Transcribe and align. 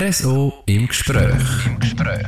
RSO 0.00 0.54
im 0.64 0.88
Gespräch. 0.88 1.66
Im 1.66 1.78
Gespräch. 1.78 2.26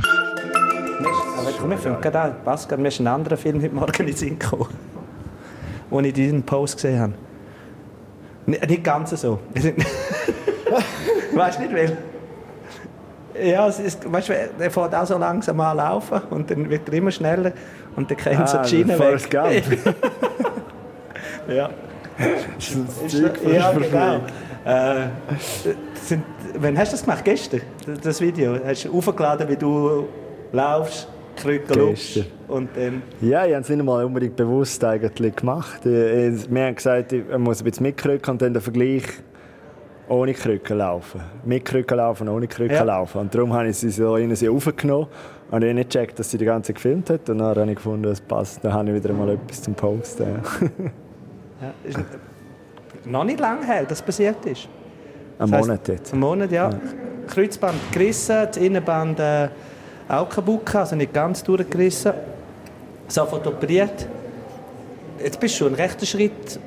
Aber 1.38 1.50
komm, 1.58 1.70
wir 1.70 1.78
fangen 1.78 1.98
gerade 1.98 2.20
an. 2.20 2.34
Pascal, 2.44 2.76
mir 2.76 2.88
ist 2.88 3.00
ein 3.00 3.06
anderer 3.06 3.38
Film 3.38 3.62
heute 3.62 3.74
Morgen 3.74 4.00
in 4.00 4.06
den 4.06 4.16
Sinn 4.16 4.38
gekommen, 4.38 4.66
wo 5.88 5.98
ich 6.00 6.12
diesen 6.12 6.42
Post 6.42 6.74
gesehen 6.74 7.00
habe. 7.00 7.14
N 8.46 8.58
nicht 8.68 8.84
ganz 8.84 9.18
so. 9.18 9.40
weißt 11.32 11.58
du 11.58 11.62
nicht, 11.62 11.74
weil... 11.74 11.96
Ja, 13.42 13.66
es 13.66 13.78
ist, 13.78 14.12
weißt 14.12 14.28
du, 14.28 14.34
der 14.60 14.70
fährt 14.70 14.94
auch 14.94 15.06
so 15.06 15.16
langsam 15.16 15.58
an 15.60 15.78
laufen 15.78 16.20
und 16.28 16.50
dann 16.50 16.68
wird 16.68 16.86
er 16.88 16.94
immer 16.94 17.12
schneller 17.12 17.52
und 17.96 18.10
dann 18.10 18.18
kommt 18.18 18.40
Ah, 18.40 18.46
so 18.46 18.58
die 18.58 18.68
Schiene 18.68 18.98
weg. 18.98 18.98
Forrest 18.98 19.30
Gump. 19.30 19.50
ja. 21.48 21.70
Das 22.18 22.68
ist 22.68 22.76
ein 22.76 23.08
Zeug 23.08 23.40
ja, 23.50 23.72
genau. 23.72 24.20
Äh, 24.66 25.08
wann 26.58 26.78
hast 26.78 26.92
du 26.92 26.96
das 26.96 27.04
gemacht? 27.04 27.24
Gestern? 27.24 27.60
Das- 28.02 28.20
Video? 28.20 28.56
Hast 28.64 28.84
du 28.84 28.96
aufgeladen, 28.96 29.48
wie 29.48 29.56
du 29.56 30.06
laufst, 30.52 31.08
Gestern. 31.42 32.26
und 32.48 32.68
dann... 32.76 33.02
Ja, 33.20 33.44
ich 33.44 33.52
habe 33.54 33.62
es 33.62 33.68
nicht 33.68 33.82
mal 33.82 34.04
unbedingt 34.04 34.36
bewusst 34.36 34.82
eigentlich 34.84 35.34
gemacht. 35.34 35.80
Wir 35.84 36.38
haben 36.64 36.74
gesagt, 36.74 37.12
ich 37.12 37.24
muss 37.38 37.60
ein 37.60 37.64
bisschen 37.64 37.82
mitrücken 37.86 38.30
und 38.32 38.42
dann 38.42 38.52
den 38.54 38.62
Vergleich 38.62 39.02
ohne 40.08 40.32
Krücken 40.34 40.78
laufen. 40.78 41.20
Mit 41.44 41.64
Krücken 41.64 41.96
laufen, 41.96 42.28
ohne 42.28 42.46
Krücken 42.46 42.76
Ja. 42.76 42.84
laufen. 42.84 43.18
Und 43.22 43.34
darum 43.34 43.52
habe 43.52 43.68
ich 43.68 43.78
sie 43.78 43.90
so 43.90 44.16
in 44.16 44.34
sie 44.36 44.48
aufgenommen 44.48 45.06
und 45.50 45.62
ich 45.62 45.68
habe 45.68 45.74
nicht 45.74 45.90
gecheckt, 45.90 46.18
dass 46.18 46.30
sie 46.30 46.38
die 46.38 46.44
ganze 46.44 46.72
gefilmt 46.72 47.10
hat. 47.10 47.28
Und 47.30 47.38
dann 47.38 47.56
habe 47.56 47.68
ich 47.70 47.76
gefunden, 47.76 48.04
es 48.10 48.20
passt. 48.20 48.62
Dann 48.64 48.72
habe 48.72 48.90
ich 48.90 49.02
wieder 49.02 49.12
mal 49.14 49.30
etwas 49.30 49.62
zum 49.62 49.74
Posten. 49.74 50.26
Ja, 51.62 51.72
ist 51.88 51.98
noch 53.06 53.24
nicht 53.24 53.38
lange 53.40 53.64
her, 53.64 53.80
dass 53.82 53.88
das 53.98 54.02
passiert 54.02 54.44
ist. 54.44 54.68
Ein 55.38 55.50
Monat 55.50 55.88
jetzt. 55.88 56.12
Ein 56.12 56.20
Monat, 56.20 56.50
ja. 56.52 56.70
Kreuzband 57.26 57.74
gerissen, 57.92 58.36
das 58.46 58.56
Innenband 58.56 59.18
äh, 59.18 59.48
auch 60.08 60.28
kaputt, 60.28 60.74
also 60.74 60.94
nicht 60.96 61.12
ganz 61.12 61.42
durchgerissen. 61.42 62.12
Sofort 63.08 63.46
operiert. 63.46 64.06
Jetzt 65.22 65.40
bist 65.40 65.54
du 65.54 65.58
schon 65.58 65.66
einen 65.68 65.76
rechten 65.76 66.06
Schritt 66.06 66.58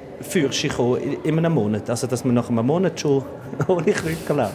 gekommen 0.61 0.97
in- 1.01 1.23
in 1.23 1.37
einem 1.37 1.53
Monat. 1.53 1.89
Also, 1.89 2.07
dass 2.07 2.25
man 2.25 2.33
nach 2.35 2.49
einem 2.49 2.65
Monat 2.65 2.99
schon 2.99 3.23
ohne 3.67 3.91
Krücken 3.91 4.37
läuft. 4.37 4.53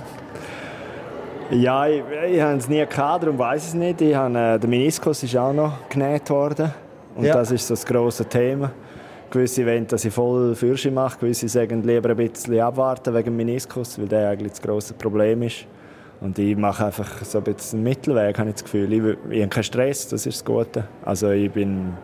Ja, 1.51 1.87
ich, 1.87 2.03
ich 2.31 2.41
habe 2.41 2.57
es 2.57 2.69
nie 2.69 2.85
gehabt, 2.87 3.23
darum 3.25 3.39
weiß 3.39 3.63
ich 3.63 3.69
es 3.69 3.75
nicht. 3.75 4.01
Ich 4.01 4.15
habe, 4.15 4.39
äh, 4.39 4.59
der 4.59 4.69
Meniskus 4.69 5.23
ist 5.23 5.37
auch 5.37 5.53
noch 5.53 5.89
genäht 5.89 6.29
worden. 6.31 6.73
Und 7.15 7.25
Ja. 7.27 7.35
das 7.35 7.51
ist 7.51 7.67
so 7.67 7.75
das 7.75 7.85
grosse 7.85 8.25
Thema. 8.25 8.71
Gewisse 9.33 9.67
wollen, 9.67 9.87
dass 9.87 10.05
ich 10.05 10.13
voll 10.13 10.55
Fürsche 10.55 10.91
mache, 10.91 11.19
gewisse 11.19 11.49
sagen 11.49 11.83
lieber 11.83 12.11
ein 12.11 12.17
bisschen 12.17 12.61
abwarten 12.61 13.15
wegen 13.15 13.35
Meniskus, 13.35 13.99
weil 13.99 14.07
der 14.07 14.29
eigentlich 14.31 14.53
das 14.53 14.63
grosse 14.63 14.95
Problem 14.95 15.43
ist. 15.43 15.67
Und 16.21 16.39
ich 16.39 16.57
mache 16.57 16.87
einfach 16.87 17.25
so 17.25 17.39
ein 17.39 17.45
bisschen 17.45 17.79
einen 17.81 17.85
Mittelweg, 17.89 18.39
habe 18.39 18.51
ich 18.51 18.55
das 18.57 18.65
Gefühl. 18.65 18.93
Ich, 18.93 19.03
ich 19.31 19.41
habe 19.41 19.49
keinen 19.49 19.65
Stress, 19.65 20.07
das 20.09 20.27
ist 20.27 20.37
das 20.37 20.45
Gute. 20.45 20.85
Also 21.05 21.31
ich 21.31 21.51
bin 21.51 21.95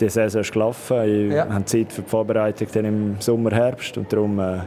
die 0.00 0.08
Saison 0.08 0.40
ist 0.40 0.52
gelaufen. 0.52 0.96
Ich 1.28 1.32
Ja. 1.34 1.48
habe 1.48 1.64
Zeit 1.66 1.92
für 1.92 2.02
die 2.02 2.08
Vorbereitung 2.08 2.66
dann 2.72 2.84
im 2.86 3.16
Sommer, 3.20 3.50
Herbst 3.50 3.96
und 3.98 4.10
darum 4.12 4.38
äh, 4.40 4.60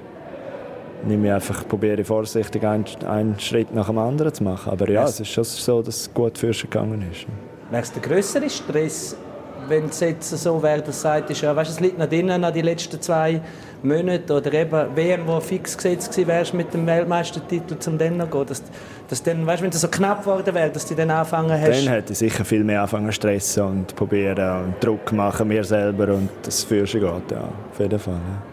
nehme 1.05 1.27
ich 1.27 1.33
einfach, 1.33 1.67
probiere 1.67 2.01
ich 2.01 2.07
vorsichtig 2.07 2.63
einen, 2.63 2.85
einen 3.07 3.39
Schritt 3.39 3.73
nach 3.73 3.87
dem 3.87 3.97
anderen 3.97 4.33
zu 4.33 4.43
machen. 4.43 4.71
Aber 4.71 4.87
ja, 4.89 5.03
es 5.05 5.19
ist 5.19 5.29
schon 5.29 5.43
so, 5.43 5.81
dass 5.81 6.01
es 6.01 6.13
gut 6.13 6.37
für 6.37 6.51
gegangen 6.51 7.03
ist. 7.11 7.25
Wäre 7.71 7.81
es 7.81 7.91
der 7.91 8.01
größere 8.03 8.49
Stress, 8.49 9.17
wenn 9.67 9.85
es 9.85 9.99
jetzt 9.99 10.29
so 10.29 10.61
wäre, 10.61 10.79
dass 10.79 10.95
du 10.97 11.01
sagst, 11.01 11.41
ja, 11.41 11.55
weißt, 11.55 11.71
es 11.71 11.79
liegt 11.79 11.97
noch 11.97 12.07
drinnen 12.07 12.41
nach 12.41 12.51
die 12.51 12.61
letzten 12.61 13.01
zwei 13.01 13.41
Monate 13.81 14.33
oder 14.33 14.53
eben 14.53 14.95
WM, 14.95 15.27
wo 15.27 15.39
fix 15.39 15.75
gesetzt 15.75 16.15
wärst 16.25 16.53
mit 16.53 16.73
dem 16.73 16.85
Weltmeistertitel 16.85 17.77
zum 17.77 17.97
dann 17.97 18.17
noch 18.17 18.29
gehen, 18.31 18.45
dass, 18.47 18.63
dass 19.09 19.23
dann, 19.23 19.45
weißt, 19.45 19.61
wenn 19.61 19.69
es 19.69 19.81
so 19.81 19.87
knapp 19.87 20.21
geworden 20.21 20.53
wäre, 20.53 20.69
dass 20.69 20.85
du 20.85 20.95
dann 20.95 21.11
anfangen 21.11 21.51
hast. 21.51 21.85
Dann 21.85 21.93
hätte 21.93 22.13
ich 22.13 22.19
sicher 22.19 22.45
viel 22.45 22.63
mehr 22.63 22.81
anfangen 22.81 23.11
stressen 23.11 23.63
und 23.63 23.95
probieren 23.95 24.65
und 24.65 24.83
Druck 24.83 25.11
machen, 25.11 25.47
mir 25.47 25.63
selber 25.63 26.13
und 26.13 26.29
das 26.43 26.61
sich 26.61 26.91
geht, 26.91 27.03
ja, 27.03 27.49
auf 27.71 27.79
jeden 27.79 27.99
Fall. 27.99 28.13
Ja. 28.13 28.43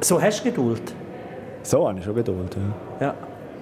So 0.00 0.20
hast 0.20 0.40
du 0.40 0.50
Geduld. 0.50 0.94
So 1.62 1.88
habe 1.88 1.98
ich 1.98 2.04
schon 2.04 2.14
Geduld, 2.14 2.56
ja. 3.00 3.06
Ja. 3.06 3.14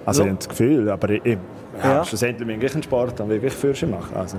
Also 0.05 0.17
So. 0.17 0.23
ich 0.23 0.29
habe 0.29 0.37
das 0.37 0.49
Gefühl, 0.49 0.89
aber 0.89 1.09
ich, 1.09 1.25
ich, 1.25 1.37
ja, 1.81 2.05
schlussendlich 2.05 2.47
bin 2.47 2.61
ich 2.61 2.73
einen 2.73 2.83
Sport 2.83 3.19
dann 3.19 3.29
wirklich 3.29 3.53
für 3.53 3.73
sich 3.73 3.89
machen. 3.89 4.15
Also, 4.15 4.37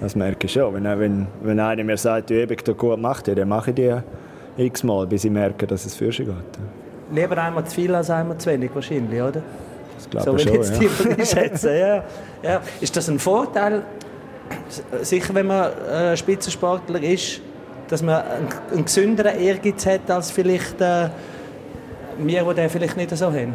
das 0.00 0.16
merke 0.16 0.46
ich 0.46 0.52
schon. 0.52 0.74
Wenn, 0.74 0.84
wenn, 0.84 1.26
wenn 1.42 1.60
einer 1.60 1.84
mir 1.84 1.96
sagt, 1.96 2.30
die 2.30 2.42
Übung 2.42 2.56
tut 2.56 2.78
gut 2.78 2.98
macht, 2.98 3.28
dann 3.28 3.48
mache 3.48 3.70
ich 3.70 3.76
die 3.76 3.94
x-mal, 4.56 5.06
bis 5.06 5.24
ich 5.24 5.30
merke, 5.30 5.66
dass 5.66 5.84
es 5.84 5.94
für 5.94 6.12
sich 6.12 6.26
geht. 6.26 6.34
Lieber 7.12 7.38
einmal 7.38 7.64
zu 7.64 7.74
viel 7.74 7.94
als 7.94 8.10
einmal 8.10 8.38
zu 8.38 8.50
wenig, 8.50 8.70
wahrscheinlich, 8.74 9.20
oder? 9.20 9.42
Das 10.10 10.24
So 10.24 10.34
glaube 10.34 10.38
wie 10.38 10.42
ich 10.42 10.48
ich 10.48 10.54
jetzt 10.54 10.98
schon, 10.98 11.10
ja. 11.10 11.16
die 11.16 11.26
schätze. 11.26 11.78
Ja. 11.78 12.04
Ja. 12.42 12.60
Ist 12.80 12.96
das 12.96 13.08
ein 13.08 13.18
Vorteil, 13.18 13.82
sicher 15.02 15.34
wenn 15.34 15.46
man 15.46 15.72
äh, 15.88 16.16
Spitzensportler 16.16 17.02
ist, 17.02 17.40
dass 17.88 18.02
man 18.02 18.22
einen, 18.22 18.48
einen 18.72 18.84
gesünderen 18.84 19.38
Ehrgeiz 19.38 19.86
hat 19.86 20.10
als 20.10 20.30
vielleicht 20.30 20.80
äh, 20.80 21.08
wir, 22.18 22.44
die 22.44 22.54
den 22.54 22.70
vielleicht 22.70 22.96
nicht 22.96 23.16
so 23.16 23.26
haben? 23.26 23.54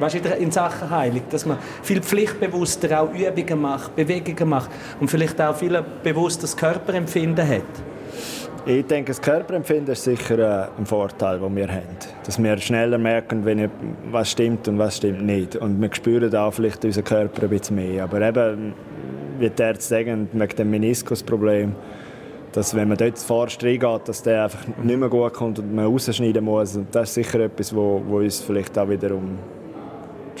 Weißt 0.00 0.16
in 0.16 0.50
Sachen 0.50 0.88
Heilung, 0.88 1.20
dass 1.28 1.44
man 1.44 1.58
viel 1.82 2.00
pflichtbewusster 2.00 3.02
auch 3.02 3.12
Übungen 3.12 3.60
macht, 3.60 3.94
Bewegungen 3.94 4.48
macht 4.48 4.70
und 4.98 5.10
vielleicht 5.10 5.38
auch 5.42 5.54
viel 5.54 5.84
bewusstes 6.02 6.56
Körperempfinden 6.56 7.46
hat. 7.46 7.62
Ich 8.64 8.86
denke, 8.86 9.08
das 9.08 9.20
Körperempfinden 9.20 9.92
ist 9.92 10.04
sicher 10.04 10.38
äh, 10.38 10.68
ein 10.78 10.86
Vorteil, 10.86 11.38
den 11.38 11.54
wir 11.56 11.68
haben. 11.68 11.96
Dass 12.24 12.42
wir 12.42 12.56
schneller 12.58 12.96
merken, 12.98 13.44
wenn 13.44 13.70
was 14.10 14.30
stimmt 14.30 14.68
und 14.68 14.78
was 14.78 14.98
stimmt 14.98 15.22
nicht. 15.22 15.56
Und 15.56 15.80
wir 15.80 15.88
spüren 15.92 16.34
auch 16.34 16.52
vielleicht 16.52 16.84
unseren 16.84 17.04
Körper 17.04 17.42
ein 17.42 17.50
bisschen 17.50 17.76
mehr. 17.76 18.04
Aber 18.04 18.22
eben, 18.22 18.74
wie 19.38 19.50
die 19.50 19.62
Ärzte 19.62 19.84
sagen, 19.84 20.28
wegen 20.32 20.56
dem 20.56 20.70
Meniskusproblem, 20.70 21.74
dass 22.52 22.74
wenn 22.74 22.88
man 22.88 22.96
dort 22.96 23.18
vorst 23.18 23.62
reingeht, 23.62 24.08
dass 24.08 24.22
der 24.22 24.44
einfach 24.44 24.66
nicht 24.82 24.98
mehr 24.98 25.08
gut 25.08 25.34
kommt 25.34 25.58
und 25.58 25.74
man 25.74 25.86
rausschneiden 25.86 26.44
muss. 26.44 26.76
Und 26.76 26.94
das 26.94 27.10
ist 27.10 27.14
sicher 27.14 27.40
etwas, 27.40 27.74
wo 27.74 27.96
uns 28.10 28.40
vielleicht 28.40 28.78
auch 28.78 28.88
wiederum 28.88 29.38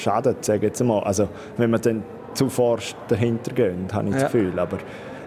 schadet, 0.00 0.44
sage 0.44 0.58
ich 0.58 0.62
jetzt 0.64 0.82
mal. 0.82 1.00
Also, 1.02 1.28
wenn 1.56 1.70
wir 1.70 1.78
dann 1.78 2.02
zu 2.34 2.48
forst 2.48 2.96
dahinter 3.08 3.52
gehen, 3.52 3.86
habe 3.92 4.08
ich 4.08 4.14
Ja. 4.14 4.22
das 4.22 4.32
Gefühl. 4.32 4.58
Aber 4.58 4.78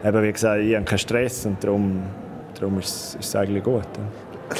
eben, 0.05 0.23
wie 0.23 0.31
gesagt, 0.31 0.61
ich 0.61 0.75
habe 0.75 0.85
keinen 0.85 0.97
Stress 0.99 1.45
und 1.45 1.63
darum, 1.63 2.03
darum 2.59 2.79
ist, 2.79 2.89
es- 2.89 3.15
ist 3.15 3.27
es 3.29 3.35
eigentlich 3.35 3.63
gut. 3.63 3.83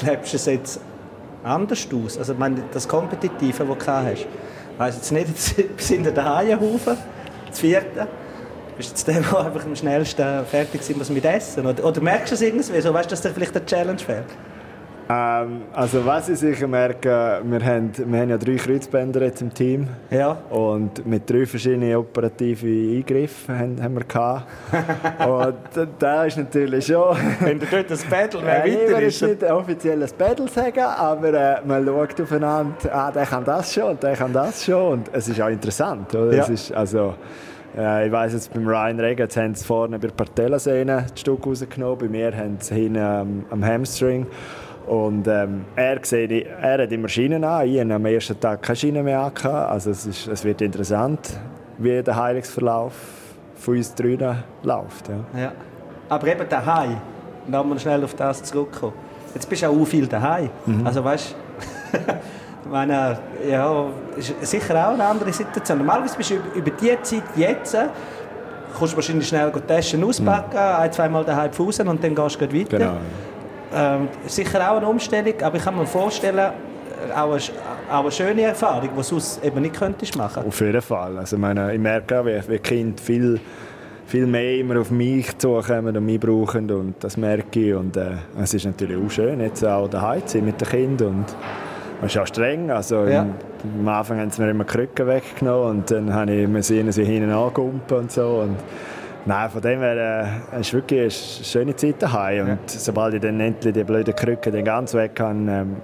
Ja. 0.02 0.10
lebst 0.12 0.34
du 0.34 0.38
es 0.38 0.46
jetzt 0.46 0.80
anders 1.44 1.88
aus? 1.94 2.18
Also, 2.18 2.34
ich 2.34 2.40
meine, 2.40 2.58
das 2.74 2.88
Kompetitive, 2.88 3.58
das 3.60 3.68
du 3.68 3.76
gehabt 3.76 4.08
hast. 4.08 4.28
Weiss 4.78 4.96
jetzt 4.96 5.12
nicht, 5.12 5.28
jetzt 5.28 5.56
bist 5.78 5.90
du 5.92 5.96
in 5.96 6.04
der 6.04 6.24
Haie-Haufen, 6.38 6.98
das 7.48 7.60
vierte. 7.60 8.08
Bist 8.76 8.90
du 8.90 8.94
jetzt 8.94 9.08
der, 9.08 9.20
der 9.22 9.46
einfach 9.46 9.66
am 9.66 9.76
schnellsten 9.76 10.46
fertig 10.46 10.82
sein 10.82 10.98
muss 10.98 11.10
mit 11.12 11.24
Essen? 11.26 11.66
Oder, 11.68 11.86
oder 11.86 12.02
merkst 12.02 12.32
du 12.32 12.36
es 12.36 12.42
irgendwie 12.42 12.82
so? 12.82 12.92
Weißt 12.92 13.06
du, 13.06 13.12
dass 13.12 13.22
dir 13.22 13.30
vielleicht 13.30 13.56
eine 13.56 13.66
Challenge 13.66 14.00
fehlt? 14.00 14.24
Ähm, 15.10 15.64
also 15.74 16.06
was 16.06 16.30
ich 16.30 16.40
sicher 16.40 16.68
merke, 16.68 17.42
wir 17.44 17.66
haben, 17.66 17.92
wir 18.06 18.20
haben 18.20 18.30
ja 18.30 18.38
drei 18.38 18.56
Kreuzbänder 18.56 19.22
jetzt 19.24 19.42
im 19.42 19.54
Team 19.54 19.88
Ja. 20.10 20.38
und 20.50 21.06
mit 21.06 21.30
drei 21.30 21.46
verschiedenen 21.46 21.96
operativen 21.96 22.98
Eingriffen 22.98 23.60
haben, 23.60 23.84
haben 23.84 23.96
wir 23.96 24.04
gehabt. 24.06 24.46
und 25.28 25.88
da 26.00 26.24
ist 26.26 26.38
natürlich 26.38 26.86
schon... 26.86 27.18
Wenn 27.42 27.60
du 27.60 27.66
dort 27.70 27.92
das 27.92 28.04
Battle 28.06 28.42
Äh, 28.42 28.70
ich 28.70 28.90
will 28.90 29.04
jetzt 29.04 29.22
nicht 29.22 29.44
offiziell 29.44 30.02
ein 30.02 30.10
Battle 30.18 30.48
sagen, 30.48 30.80
aber 30.80 31.34
äh, 31.34 31.62
man 31.66 31.86
schaut 31.86 32.22
aufeinander, 32.22 32.74
ah, 32.92 33.12
der 33.12 33.26
kann 33.26 33.44
das 33.44 33.74
schon 33.74 33.84
und 33.92 34.04
der 34.04 34.14
kann 34.16 34.32
das 34.32 34.64
schon. 34.64 34.94
Und 34.94 35.10
es 35.12 35.28
ist 35.28 35.42
auch 35.42 35.50
interessant. 35.50 36.16
Oder? 36.16 36.34
Ja. 36.34 36.44
Es 36.44 36.50
ist, 36.50 36.72
also, 36.74 37.16
äh, 37.78 38.06
ich 38.08 38.12
weiss 38.12 38.34
jetzt 38.34 38.54
beim 38.54 38.68
Ryan 38.68 39.00
Regen, 39.00 39.28
haben 39.36 39.56
sie 39.56 39.66
vorne 39.66 40.00
bei 40.00 40.08
der 40.08 40.16
Patellasehne 40.16 41.06
das 41.10 41.20
Stück 41.20 41.46
rausgenommen, 41.46 41.98
bei 41.98 42.08
mir 42.08 42.36
haben 42.36 42.58
sie 42.60 42.76
hinten 42.76 42.96
ähm, 42.98 43.46
am 43.50 43.66
Hamstring. 43.66 44.28
Und 44.88 45.28
ähm, 45.28 45.66
er, 45.76 46.00
sieht, 46.04 46.32
er 46.32 46.84
hat 46.84 46.92
immer 46.92 47.08
Schienen 47.08 47.44
an, 47.44 47.68
ich 47.68 47.80
habe 47.80 47.94
am 47.94 48.06
ersten 48.06 48.40
Tag 48.40 48.62
keine 48.62 48.76
Schienen 48.76 49.06
mehr 49.06 49.22
angehabt. 49.22 49.72
Also 49.72 49.92
es, 49.92 50.06
ist, 50.06 50.28
es 50.28 50.44
wird 50.44 50.62
interessant, 50.62 51.40
wie 51.78 52.02
der 52.02 52.16
Heilungsverlauf 52.16 52.94
von 53.56 53.78
uns 53.78 53.96
drinnen 53.96 54.44
läuft. 54.64 55.10
Ja. 55.10 55.40
Ja. 55.40 55.52
Aber 56.10 56.28
eben 56.28 56.48
daheim, 56.50 56.98
lass 57.50 57.66
mal 57.66 57.80
schnell 57.80 58.04
auf 58.04 58.14
das 58.14 58.44
zurückkommen. 58.44 58.94
Jetzt 59.34 59.50
bist 59.50 59.64
du 59.64 59.68
auch 59.68 59.86
viel 59.86 60.06
daheim. 60.06 60.50
Also 60.84 61.04
weißt 61.04 61.36
meine, 62.70 63.18
ja, 63.50 63.86
ist 64.18 64.34
sicher 64.46 64.88
auch 64.88 64.94
eine 64.94 65.06
andere 65.06 65.32
Situation. 65.32 65.80
Normalerweise 65.80 66.18
bist 66.18 66.32
du 66.32 66.36
über, 66.56 66.72
die 66.72 67.02
Zeit 67.02 67.24
jetzt, 67.36 67.78
kommst 68.78 68.94
du 68.94 68.98
wahrscheinlich 68.98 69.28
schnell 69.28 69.52
die 69.52 69.62
Taschen 69.62 70.04
auspacken, 70.04 70.58
ein, 70.58 70.92
zweimal 70.92 71.24
daheim 71.24 71.52
Fußen 71.52 71.88
und 71.88 72.04
dann 72.04 72.14
gehst 72.14 72.42
du 72.42 72.54
weiter. 72.54 72.78
Genau. 72.78 72.98
Ähm, 73.76 74.08
sicher 74.28 74.72
auch 74.72 74.78
eine 74.78 74.88
Umstellung, 74.88 75.34
aber 75.42 75.58
ich 75.58 75.64
kann 75.64 75.76
mir 75.76 75.86
vorstellen, 75.86 76.38
äh, 76.38 77.14
auch 77.14 77.32
eine, 77.32 77.42
auch 77.92 78.02
eine 78.02 78.12
schöne 78.12 78.42
Erfahrung, 78.44 78.82
die 78.90 78.96
du 78.96 79.02
sonst 79.02 79.44
eben 79.44 79.62
nicht 79.62 79.76
könntest 79.76 80.16
machen. 80.16 80.46
Auf 80.48 80.60
jeden 80.62 80.82
Fall. 80.82 81.18
Also, 81.18 81.36
ich, 81.36 81.42
meine, 81.42 81.74
ich 81.74 81.80
merke 81.80 82.20
auch, 82.20 82.26
wie, 82.26 82.40
wie 82.48 82.60
Kinder 82.60 83.02
viel, 83.02 83.40
viel 84.06 84.28
mehr 84.28 84.60
immer 84.60 84.80
auf 84.80 84.92
mich 84.92 85.38
zukommen 85.38 85.96
und 85.98 86.06
mich 86.06 86.20
brauchen. 86.20 86.70
Und 86.70 86.96
das 87.04 87.18
merke 87.18 87.60
ich. 87.60 87.74
Und 87.74 87.98
äh, 87.98 88.12
es 88.42 88.54
ist 88.54 88.66
natürlich 88.66 88.98
auch 88.98 89.10
schön, 89.10 89.40
jetzt 89.42 89.66
auch 89.66 89.88
daheim 89.90 90.26
zu 90.28 90.38
sein 90.38 90.46
mit 90.46 90.62
den 90.62 90.68
Kindern. 90.68 91.08
Und 91.08 91.36
das 92.02 92.14
ist 92.16 92.22
auch 92.22 92.28
streng. 92.28 92.70
Also 92.70 93.06
Ja. 93.06 93.24
im, 93.24 93.34
am 93.80 93.88
Anfang 93.88 94.20
haben 94.20 94.30
sie 94.30 94.42
mir 94.42 94.52
immer 94.52 94.66
die 94.66 94.72
Krücken 94.72 95.08
weggenommen 95.08 95.70
und 95.80 95.90
dann 95.92 96.14
habe 96.14 96.32
ich 96.34 96.48
mir 96.48 96.62
sie 96.62 96.84
hinten 96.84 97.32
angumpen 97.32 97.98
und 97.98 98.12
so. 98.12 98.44
Und 98.44 98.58
Nein, 99.26 99.50
von 99.50 99.62
dem 99.62 99.80
her 99.80 100.42
äh, 100.52 100.60
es 100.60 100.68
ist 100.68 100.74
wirklich 100.74 101.00
eine 101.02 101.46
schöne 101.46 101.76
Zeit 101.76 101.96
daheim. 102.00 102.50
Und 102.50 102.70
sobald 102.70 103.14
ich 103.14 103.22
dann 103.22 103.40
endlich 103.40 103.74
die 103.74 103.84
blöden 103.84 104.16
Krücken 104.16 104.52
dann 104.52 104.66
ganz 104.66 104.94
weg 104.94 105.16
kann 105.16 105.48
ähm, 105.48 105.78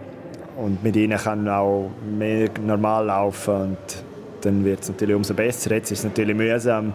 und 0.57 0.83
mit 0.83 0.95
ihnen 0.95 1.17
kann 1.17 1.47
auch 1.47 1.89
mehr 2.17 2.49
normal 2.65 3.05
laufen 3.05 3.55
und 3.55 4.03
dann 4.41 4.63
wird 4.65 4.81
es 4.81 4.89
natürlich 4.89 5.15
umso 5.15 5.33
besser. 5.33 5.71
Jetzt 5.71 5.91
ist 5.91 5.99
es 5.99 6.05
natürlich 6.05 6.35
mühsam. 6.35 6.93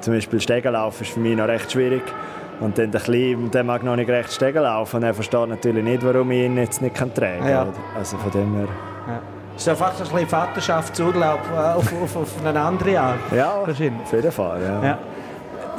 Zum 0.00 0.14
Beispiel 0.14 0.40
Stegenlaufen 0.40 1.06
ist 1.06 1.12
für 1.12 1.20
mich 1.20 1.36
noch 1.36 1.48
recht 1.48 1.72
schwierig. 1.72 2.02
Und 2.60 2.78
dann 2.78 2.90
der 2.90 3.00
Kleine, 3.00 3.48
der 3.52 3.64
mag 3.64 3.82
noch 3.82 3.96
nicht 3.96 4.08
recht 4.08 4.32
Stegen 4.32 4.62
laufen 4.62 4.96
und 4.96 5.02
er 5.02 5.12
versteht 5.12 5.48
natürlich 5.48 5.84
nicht, 5.84 6.04
warum 6.04 6.30
ich 6.30 6.44
ihn 6.44 6.56
jetzt 6.56 6.80
nicht 6.80 6.94
kann 6.94 7.12
tragen 7.12 7.40
kann. 7.40 7.48
Ja. 7.48 7.66
Also 7.94 8.16
von 8.16 8.30
dem 8.30 8.54
her... 8.54 8.68
Ja. 9.06 9.20
Ist 9.54 9.66
ja 9.66 9.74
fast 9.74 10.00
ein 10.00 10.08
bisschen 10.08 10.28
Vaterschaftsurlaub 10.28 11.40
äh, 11.54 11.58
auf, 11.58 12.02
auf, 12.02 12.16
auf 12.16 12.46
eine 12.46 12.60
andere 12.60 13.00
Art. 13.00 13.18
Ja, 13.34 13.54
auf 13.54 13.78
jeden 13.78 14.30
Fall. 14.30 14.60
Ja. 14.62 14.84
Ja. 14.84 14.98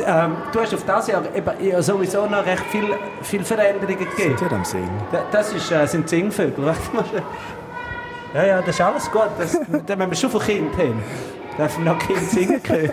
Ähm, 0.06 0.36
du 0.52 0.60
hast 0.62 0.74
auf 0.74 0.84
das 0.86 1.08
Jahr 1.08 1.24
eben, 1.36 1.52
ja, 1.66 1.82
sowieso 1.82 2.26
noch 2.28 2.46
recht 2.46 2.64
viel, 2.70 2.86
viel 3.22 3.44
Veränderungen 3.44 3.98
gegeben. 3.98 4.38
Sind 4.38 4.42
wir 4.42 4.52
am 4.58 4.64
Singen? 4.66 4.90
Da- 5.12 5.24
Das 5.32 5.54
ist, 5.54 5.72
äh, 5.72 5.86
sind 5.88 6.08
Singvögel. 6.10 6.74
Ja, 8.34 8.44
ja, 8.46 8.58
das 8.62 8.76
ist 8.76 8.82
alles 8.82 9.10
gut. 9.10 9.30
Das, 9.40 9.58
wenn 9.88 10.10
wir 10.10 10.16
schon 10.16 10.30
von 10.30 10.42
Kind 10.42 10.78
haben, 10.78 11.02
dürfen 11.58 11.86
wir 11.86 11.94
noch 11.94 12.00
Kind 12.00 12.20
singen 12.30 12.62
können. 12.62 12.92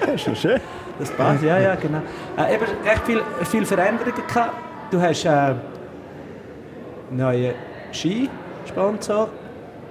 Das 0.00 0.08
ist 0.14 0.20
schon 0.22 0.36
schön. 0.36 0.60
Das 1.00 1.10
passt, 1.10 1.42
ja, 1.42 1.58
ja, 1.58 1.74
genau. 1.74 1.98
Äh, 2.36 2.54
eben 2.54 2.64
recht 2.84 3.02
viel, 3.04 3.20
viel 3.44 3.66
Veränderungen 3.66 4.14
gehabt. 4.26 4.52
Du 4.90 5.00
hast 5.00 5.24
äh, 5.24 5.54
neue 7.10 7.54
Skisponsor, 7.92 9.28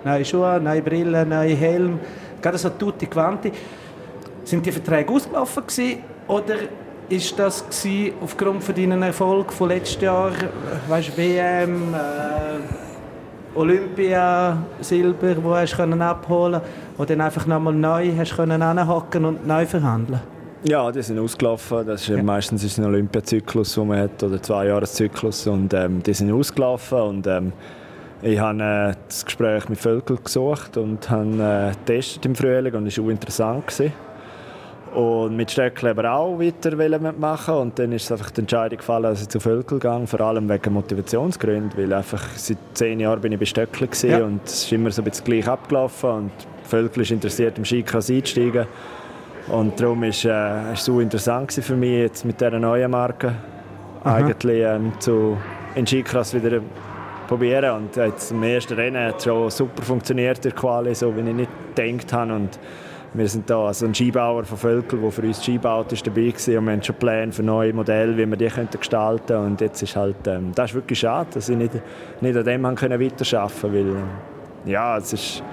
neue 0.05 0.23
Schuhe, 0.25 0.59
neue 0.63 0.81
Brillen, 0.81 1.29
neue 1.29 1.53
Helm, 1.53 1.99
gerade 2.41 2.57
so 2.57 2.69
tutti 2.69 3.05
quanti. 3.07 3.51
Sind 4.45 4.65
die 4.65 4.71
Verträge 4.71 5.11
ausgelaufen 5.11 5.63
gewesen, 5.67 5.99
oder 6.27 6.55
ist 7.09 7.37
das 7.39 7.63
gewesen, 7.65 8.13
aufgrund 8.21 8.63
von 8.63 8.75
deinen 8.75 9.01
Erfolg 9.01 9.53
von 9.53 9.69
letztes 9.69 10.01
Jahr, 10.01 10.31
äh, 10.31 10.89
weißt, 10.89 11.17
WM, 11.17 11.93
äh, 11.93 13.57
Olympia, 13.57 14.57
Silber, 14.81 15.35
wo 15.41 15.55
hast 15.55 15.73
du 15.73 15.77
können 15.77 16.01
abholen, 16.01 16.61
wo 16.97 17.05
dann 17.05 17.21
einfach 17.21 17.45
nochmal 17.45 17.73
neu 17.73 18.11
hast 18.17 18.35
können 18.35 18.61
anhocken 18.61 19.25
und 19.25 19.47
neu 19.47 19.65
verhandeln? 19.65 20.19
Ja, 20.63 20.91
die 20.91 21.01
sind 21.01 21.17
ausgelaufen. 21.19 21.85
Das 21.85 22.01
ist, 22.01 22.09
Ja. 22.09 22.21
Meistens 22.21 22.63
ist 22.63 22.73
es 22.73 22.79
ein 22.79 22.85
Olympiazyklus, 22.85 23.75
den 23.75 23.87
man 23.87 23.99
hat, 23.99 24.21
oder 24.21 24.41
zwei 24.41 24.67
Jahreszyklus 24.67 25.47
und 25.47 25.73
ähm, 25.73 26.03
die 26.03 26.13
sind 26.13 26.31
ausgelaufen 26.31 26.99
und 26.99 27.27
ähm, 27.27 27.53
ich 28.21 28.39
habe 28.39 28.63
äh, 28.63 28.93
das 29.07 29.23
Gespräch 29.23 29.69
mit 29.69 29.79
Völkel 29.79 30.17
gesucht 30.17 30.75
und 30.77 31.09
habe 31.09 31.71
äh, 31.71 31.71
getestet 31.71 32.25
im 32.25 32.35
Frühling 32.35 32.73
und 32.73 32.87
es 32.87 32.97
war 32.97 33.05
auch 33.05 33.09
interessant. 33.09 33.67
Gewesen. 33.67 33.93
Und 34.93 35.35
mit 35.35 35.51
Stöckli 35.51 35.89
aber 35.89 36.11
auch 36.11 36.39
weiter 36.39 36.75
machen. 37.13 37.55
Und 37.55 37.79
dann 37.79 37.91
ist 37.91 38.05
es 38.05 38.11
einfach 38.11 38.31
die 38.31 38.41
Entscheidung 38.41 38.77
gefallen, 38.77 39.03
dass 39.03 39.21
ich 39.21 39.29
zu 39.29 39.39
Völkel 39.39 39.79
gehe, 39.79 40.07
vor 40.07 40.21
allem 40.21 40.49
wegen 40.49 40.73
Motivationsgründen, 40.73 41.71
weil 41.77 41.93
einfach 41.93 42.23
seit 42.35 42.57
zehn 42.73 42.99
Jahren 42.99 43.21
bin 43.21 43.33
ich 43.33 43.39
bei 43.39 43.45
Stöckli 43.45 43.87
Ja. 44.03 44.23
und 44.23 44.41
es 44.45 44.63
ist 44.63 44.71
immer 44.71 44.91
so 44.91 45.01
ein 45.01 45.05
bisschen 45.05 45.25
gleich 45.25 45.47
abgelaufen. 45.47 46.09
Und 46.09 46.31
Völkel 46.63 47.03
ist 47.03 47.11
interessiert 47.11 47.57
im 47.57 47.65
Skicross 47.65 48.09
einzusteigen. 48.09 48.65
Und 49.49 49.79
darum 49.79 50.03
ist 50.03 50.25
äh, 50.25 50.73
es 50.73 50.83
so 50.83 50.99
interessant 50.99 51.53
für 51.53 51.75
mich 51.75 51.99
jetzt 51.99 52.25
mit 52.25 52.39
dieser 52.41 52.59
neuen 52.59 52.91
Marke 52.91 53.33
eigentlich 54.03 54.61
ähm, 54.63 54.91
zu 54.99 55.37
in 55.75 55.85
Skicross 55.85 56.33
wieder 56.33 56.59
probieren. 57.27 57.71
Und 57.71 57.95
jetzt 57.95 58.31
im 58.31 58.43
ersten 58.43 58.73
Rennen 58.73 59.05
hat 59.05 59.17
es 59.17 59.23
schon 59.25 59.49
super 59.49 59.83
funktioniert 59.83 60.43
der 60.43 60.51
Quali, 60.51 60.93
so 60.95 61.15
wie 61.15 61.21
ich 61.21 61.35
nicht 61.35 61.51
gedacht 61.75 62.13
habe. 62.13 62.33
Und 62.33 62.59
wir 63.17 63.27
sind 63.27 63.49
da 63.49 63.67
also 63.67 63.85
ein 63.85 63.95
Skibauer 63.95 64.43
von 64.43 64.57
Völkel, 64.57 64.99
der 64.99 65.11
für 65.11 65.21
uns 65.23 65.43
Skibaut 65.43 65.91
ist 65.91 66.05
dabei 66.05 66.27
war 66.27 66.59
und 66.59 66.65
wir 66.65 66.71
haben 66.73 66.83
schon 66.83 66.95
Pläne 66.95 67.31
für 67.31 67.43
neue 67.43 67.73
Modelle, 67.73 68.17
wie 68.17 68.25
wir 68.25 68.37
die 68.37 68.47
könnten 68.47 68.77
gestalten 68.77 69.37
und 69.37 69.61
jetzt 69.61 69.81
ist 69.81 69.95
halt, 69.95 70.15
ähm, 70.27 70.51
das 70.55 70.71
ist 70.71 70.75
wirklich 70.75 70.99
schade, 70.99 71.29
dass 71.33 71.49
ich 71.49 71.57
nicht, 71.57 71.73
nicht 72.21 72.37
an 72.37 72.45
dem 72.45 72.65
haben 72.65 72.75
können 72.75 72.99
weiterarbeiten 72.99 73.61
konnte, 73.61 73.73
weil 73.73 73.87
ähm, 73.87 74.03
ja, 74.65 74.97
es 74.97 75.13
ist 75.13 75.43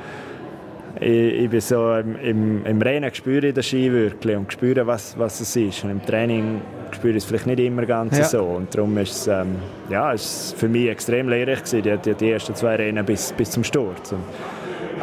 ich, 1.00 1.10
ich 1.10 1.50
bin 1.50 1.60
so 1.60 1.94
im, 1.94 2.16
im, 2.16 2.66
im 2.66 2.82
Rennen 2.82 3.12
spüre 3.12 3.48
ich 3.48 3.54
den 3.54 3.62
Ski 3.62 3.92
wirklich 3.92 4.36
und 4.36 4.52
spüre, 4.52 4.86
was, 4.86 5.18
was 5.18 5.40
es 5.40 5.56
ist. 5.56 5.82
Und 5.84 5.90
im 5.90 6.04
Training 6.04 6.60
spüre 6.92 7.12
ich 7.12 7.18
es 7.18 7.24
vielleicht 7.24 7.46
nicht 7.46 7.58
immer 7.58 7.84
ganz 7.84 8.16
Ja. 8.16 8.24
so. 8.24 8.42
Und 8.44 8.74
darum 8.74 8.96
ist 8.98 9.12
es, 9.12 9.26
ähm, 9.26 9.56
ja, 9.90 10.12
ist 10.12 10.54
für 10.56 10.68
mich 10.68 10.88
extrem 10.88 11.28
lehrreich 11.28 11.64
gewesen, 11.64 11.82
die, 11.82 11.96
die, 11.96 12.14
die 12.14 12.30
ersten 12.30 12.54
zwei 12.54 12.76
Rennen 12.76 13.04
bis, 13.04 13.32
bis 13.32 13.50
zum 13.50 13.64
Sturz. 13.64 14.12
Und, 14.12 14.20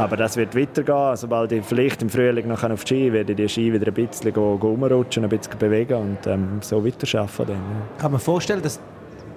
aber 0.03 0.17
das 0.17 0.37
wird 0.37 0.55
weitergehen. 0.55 1.15
Sobald 1.15 1.51
ich 1.51 1.65
vielleicht 1.65 2.01
im 2.01 2.09
Frühling 2.09 2.47
noch 2.47 2.63
auf 2.63 2.83
die 2.83 2.95
Ski 2.95 3.13
werde 3.13 3.31
ich 3.33 3.37
die 3.37 3.49
Ski 3.49 3.73
wieder 3.73 3.87
ein 3.87 3.93
bisschen 3.93 4.33
rumrutschen, 4.33 5.23
ein 5.23 5.29
bisschen 5.29 5.57
bewegen 5.57 5.93
und 5.95 6.27
ähm, 6.27 6.59
so 6.61 6.85
weiterarbeiten. 6.85 7.45
Dann, 7.47 7.55
ja. 7.55 7.99
Kann 7.99 8.11
man 8.11 8.21
vorstellen, 8.21 8.61
dass 8.61 8.79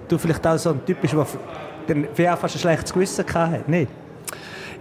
du 0.07 0.17
vielleicht 0.17 0.45
auch 0.45 0.57
so 0.57 0.71
ein 0.71 0.85
Typ 0.85 1.01
bist, 1.01 1.13
der 1.13 1.25
dann 1.87 2.05
auch 2.05 2.37
fast 2.37 2.55
ein 2.55 2.59
schlechtes 2.59 2.93
Gewissen 2.93 3.25
hatte? 3.33 3.63
Nicht? 3.67 3.91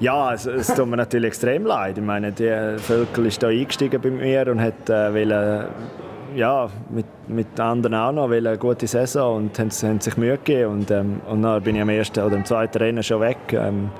Ja, 0.00 0.34
es, 0.34 0.46
es 0.46 0.74
tut 0.74 0.88
mir 0.88 0.96
natürlich 0.96 1.28
extrem 1.28 1.66
leid. 1.66 1.98
Ich 1.98 2.04
meine, 2.04 2.32
der 2.32 2.78
Völkel 2.78 3.26
ist 3.26 3.42
da 3.42 3.48
eingestiegen 3.48 4.00
bei 4.00 4.10
mir 4.10 4.50
und 4.50 4.60
hat 4.60 4.90
äh, 4.90 5.14
wollen, 5.14 5.68
ja, 6.34 6.68
mit, 6.90 7.06
mit 7.28 7.60
anderen 7.60 7.94
auch 7.94 8.12
noch 8.12 8.30
eine 8.30 8.58
gute 8.58 8.86
Saison 8.86 9.36
und 9.36 9.58
haben, 9.58 9.70
haben 9.70 10.00
sich 10.00 10.16
Mühe 10.16 10.36
gegeben. 10.36 10.72
Und, 10.72 10.90
ähm, 10.90 11.20
und 11.28 11.42
dann 11.42 11.62
bin 11.62 11.76
ich 11.76 11.82
am 11.82 11.88
ersten 11.88 12.20
oder 12.20 12.36
am 12.36 12.44
zweiten 12.44 12.78
Rennen 12.78 13.02
schon 13.02 13.20
weg. 13.20 13.38
Ähm, 13.52 13.90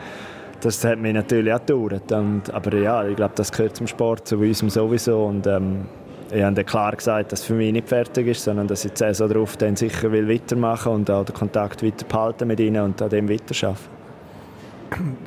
das 0.64 0.84
hat 0.84 0.99
mich 0.99 1.12
natürlich 1.12 1.52
auch 1.52 1.61
gedauert. 1.61 2.11
Und, 2.12 2.52
aber 2.52 2.76
ja, 2.76 3.06
ich 3.06 3.16
glaube, 3.16 3.34
das 3.37 3.52
gehört 3.52 3.76
zum 3.76 3.87
Sport, 3.87 4.26
zu 4.26 4.38
uns 4.38 4.61
sowieso. 4.61 5.25
Und, 5.25 5.46
ähm, 5.46 5.84
ich 6.34 6.43
habe 6.43 6.55
dann 6.55 6.66
klar 6.66 6.96
gesagt, 6.96 7.32
dass 7.32 7.40
es 7.40 7.46
für 7.46 7.55
mich 7.55 7.72
nicht 7.72 7.88
fertig 7.88 8.26
ist, 8.26 8.44
sondern 8.44 8.66
dass 8.66 8.84
ich 8.84 8.93
die 8.93 8.99
Saison 8.99 9.28
darauf 9.28 9.56
dann 9.56 9.76
sicher 9.76 10.11
will 10.11 10.28
weitermachen 10.28 10.93
und 10.93 11.11
auch 11.11 11.25
den 11.25 11.34
Kontakt 11.34 11.82
weiter 11.84 12.05
behalten 12.06 12.49
mit 12.49 12.61
ihnen 12.61 12.82
und 12.82 13.00
an 13.00 13.11
dem 13.11 13.28
weiterarbeiten. 13.28 13.94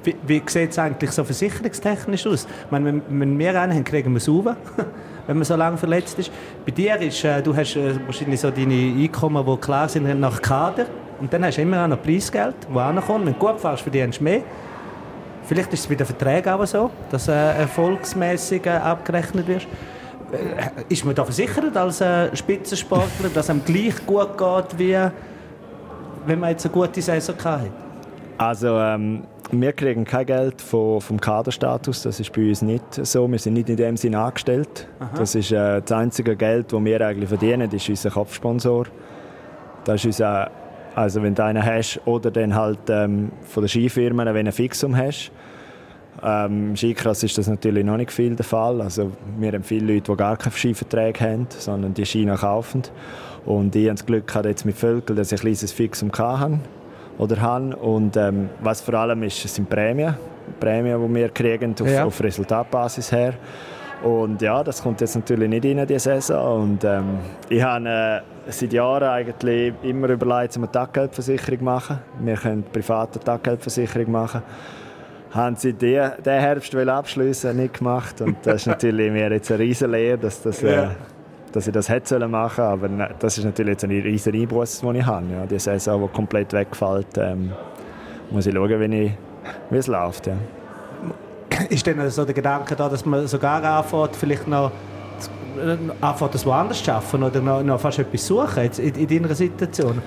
Wie, 0.04 0.16
wie 0.25 0.42
sieht 0.45 0.72
es 0.72 0.80
eigentlich 0.80 1.12
so 1.12 1.24
versicherungstechnisch 1.24 2.25
aus? 2.25 2.48
Ich 2.66 2.72
meine, 2.72 2.86
wenn, 2.86 3.01
wenn 3.07 3.40
wir 3.40 3.62
einen 3.62 3.74
haben, 3.74 3.83
kriegen 3.83 4.12
wir 4.12 4.18
es 4.18 4.30
rauf, 4.30 4.45
wenn 5.28 5.38
man 5.38 5.44
so 5.44 5.56
lange 5.56 5.78
verletzt 5.78 6.18
ist. 6.19 6.31
Bei 6.66 6.72
dir 6.72 6.95
ist, 6.98 7.24
äh, 7.24 7.42
du 7.42 7.56
hast 7.56 7.75
äh, 7.75 7.94
wahrscheinlich 8.06 8.40
so 8.40 8.50
deine 8.50 8.74
Einkommen, 8.74 9.45
die 9.45 9.57
klar 9.57 9.90
sind, 9.90 10.19
nach 10.19 10.42
Kader. 10.42 10.86
Und 11.19 11.33
dann 11.33 11.44
hast 11.45 11.57
du 11.57 11.62
immer 11.62 11.83
auch 11.83 11.88
noch 11.88 12.01
Preisgeld, 12.01 12.56
das 12.68 12.78
ankommt. 12.78 13.25
Wenn 13.25 13.33
du 13.33 13.40
gut 13.40 13.60
fährst, 13.60 13.81
verdienst 13.81 14.19
du 14.19 14.24
mehr. 14.24 14.42
Vielleicht 15.48 15.74
ist 15.74 15.80
es 15.82 15.88
bei 15.88 15.96
den 15.96 16.06
Verträgen 16.06 16.54
auch 16.54 16.66
so, 16.66 16.92
dass 17.10 17.28
äh, 17.28 17.32
erfolgsmäßig 17.32 18.66
äh, 18.66 18.72
abgerechnet 18.72 19.48
wird. 19.48 19.68
Äh, 20.32 20.94
Ist 20.94 21.06
man 21.06 21.16
da 21.16 21.24
versichert 21.24 21.76
als 21.78 22.02
äh, 22.02 22.36
Spitzensportler, 22.36 23.30
dass 23.33 23.50
einem 23.50 23.64
gleich 23.64 24.06
gut 24.06 24.38
geht, 24.38 24.78
wie 24.78 24.98
wenn 26.26 26.40
man 26.40 26.50
jetzt 26.50 26.66
eine 26.66 26.74
gute 26.74 27.02
Saison 27.02 27.36
hatte? 27.44 27.71
Also 28.38 28.78
ähm, 28.78 29.24
wir 29.52 29.71
kriegen 29.71 30.04
kein 30.04 30.26
Geld 30.26 30.62
von, 30.62 31.00
vom 31.00 31.19
Kaderstatus, 31.19 32.04
das 32.04 32.19
ist 32.19 32.33
bei 32.33 32.50
uns 32.50 32.62
nicht 32.62 32.83
so. 33.06 33.31
Wir 33.31 33.40
sind 33.40 33.54
nicht 33.54 33.69
in 33.69 33.78
dem 33.78 33.95
Sinne 33.95 34.19
angestellt. 34.19 34.88
Das 35.16 35.33
ist 35.33 35.52
äh, 35.52 35.81
das 35.81 35.92
einzige 35.94 36.36
Geld, 36.36 36.74
das 36.74 36.83
wir 36.83 37.02
eigentlich 37.02 37.30
verdienen, 37.30 37.71
ist 37.71 37.88
unser 37.88 38.12
Kopfsponsor. 38.12 38.88
Das 39.86 40.02
ist 40.02 40.06
unser, 40.06 40.52
also 40.94 41.24
wenn 41.24 41.33
du 41.33 41.44
einen 41.44 41.66
hast 41.66 42.02
oder 42.06 42.30
dann 42.30 42.54
halt 42.54 42.80
ähm, 42.90 43.31
von 43.48 43.64
den 43.64 43.69
Skifirmen, 43.69 44.28
wenn 44.28 44.45
du 44.45 44.50
ein 44.50 44.52
Fixum 44.52 44.95
hast. 44.98 45.31
Ähm, 46.24 46.69
Im 46.69 46.76
Skicross 46.76 47.24
ist 47.24 47.38
das 47.38 47.47
natürlich 47.47 47.86
noch 47.86 47.97
nicht 47.97 48.12
viel 48.12 48.36
der 48.36 48.45
Fall. 48.45 48.81
Also, 48.81 49.12
wir 49.38 49.52
haben 49.52 49.64
viele 49.64 49.94
Leute, 49.94 50.12
die 50.12 50.18
gar 50.18 50.38
keine 50.38 50.56
Skiverträge 50.56 51.19
haben, 51.19 51.47
sondern 51.50 51.94
die 51.94 52.06
Ski 52.06 52.26
noch 52.26 52.42
kaufen. 52.42 52.83
Und 53.45 53.76
ich 53.76 53.86
habe 53.86 53.95
das 53.95 54.06
Glück 54.06 54.28
gehabt, 54.28 54.45
jetzt 54.45 54.66
mit 54.66 54.76
Völkel, 54.76 55.16
dass 55.16 55.31
ich 55.31 55.40
ein 55.40 55.42
kleines 55.42 55.71
Fixum 55.71 56.12
hatte 56.12 56.59
oder 57.18 57.40
haben. 57.42 57.74
Und 57.74 58.18
ähm, 58.18 58.50
was 58.62 58.81
vor 58.81 58.95
allem 58.95 59.24
ist, 59.24 59.42
sind 59.47 59.69
Prämien. 59.69 60.16
Prämien, 60.59 61.00
die 61.07 61.16
wir 61.16 61.30
kriegen 61.30 61.74
auf, 61.80 61.88
Ja. 61.88 62.06
auf 62.06 62.21
Resultatbasis 62.21 63.12
her. 63.12 63.33
Und 64.04 64.42
ja, 64.42 64.64
das 64.64 64.81
kommt 64.83 65.02
jetzt 65.02 65.16
natürlich 65.16 65.50
nicht 65.50 65.66
in 65.66 65.86
die 65.86 65.97
Saison. 66.00 66.62
Und 66.64 66.83
ähm, 66.83 67.19
ich 67.50 67.62
habe 67.64 67.90
äh, 67.90 68.52
seit 68.52 68.71
Jahren 68.74 69.04
eigentlich 69.09 69.74
immer 69.81 70.09
überlegt, 70.09 70.56
eine 70.56 70.71
Taggeldversicherung 70.71 71.59
zu 71.59 71.64
machen. 71.64 72.00
Wir 72.19 72.36
können 72.36 72.64
private 72.64 73.19
Taggeldversicherung 73.19 74.12
machen. 74.12 74.42
Haben 75.31 75.56
sie 75.56 75.74
die, 75.74 76.02
den 76.26 76.40
Herbst 76.40 76.74
wollen 76.74 76.90
abschliessen, 76.90 77.57
nicht 77.57 77.76
gemacht. 77.80 78.22
Und 78.22 78.38
das 78.44 78.56
ist 78.62 78.68
natürlich 78.68 79.12
mir 79.12 79.31
jetzt 79.31 79.52
eine 79.52 79.60
riesen 79.60 79.92
Lehre, 79.92 80.18
dass, 80.18 80.42
das, 80.42 80.64
äh, 80.64 80.76
Ja. 80.76 80.92
dass 81.52 81.68
ich 81.68 81.74
das 81.74 81.90
hätte 81.90 82.07
sollen 82.10 82.31
machen 82.31 82.64
Aber 82.64 82.88
ne, 82.88 83.10
das 83.19 83.38
ist 83.38 83.44
natürlich 83.44 83.72
jetzt 83.74 83.84
eine 83.84 84.04
riesen 84.04 84.34
Einbuße, 84.34 84.86
die 84.92 85.00
ich 85.00 85.06
habe. 85.06 85.26
Ja, 85.31 85.46
die 85.46 85.60
Saison, 85.60 86.02
die 86.02 86.16
komplett 86.16 86.54
wegfällt, 86.54 87.18
ähm, 87.18 87.52
muss 88.31 88.46
ich 88.46 88.54
schauen, 88.56 88.80
wie, 88.92 89.06
ich, 89.06 89.12
wie 89.69 89.78
es 89.78 89.88
läuft. 89.88 90.28
Ja. 90.28 90.34
ist 91.69 91.86
dann 91.88 92.10
so 92.10 92.24
der 92.26 92.34
Gedanke 92.34 92.76
da, 92.76 92.88
dass 92.90 93.06
man 93.06 93.28
sogar 93.28 93.64
anfängt, 93.64 94.16
vielleicht 94.16 94.48
noch 94.48 94.72
äh, 95.62 95.76
anfängt, 96.02 96.34
das 96.36 96.46
woanders 96.46 96.78
zu 96.80 96.86
schaffen 96.86 97.24
oder 97.24 97.42
noch, 97.42 97.64
noch 97.64 97.80
fast 97.80 98.00
etwas 98.00 98.26
suchen 98.28 98.64
jetzt 98.64 98.80
in, 98.80 98.96
in 98.96 99.07
deiner 99.07 99.36
Situation? 99.36 100.02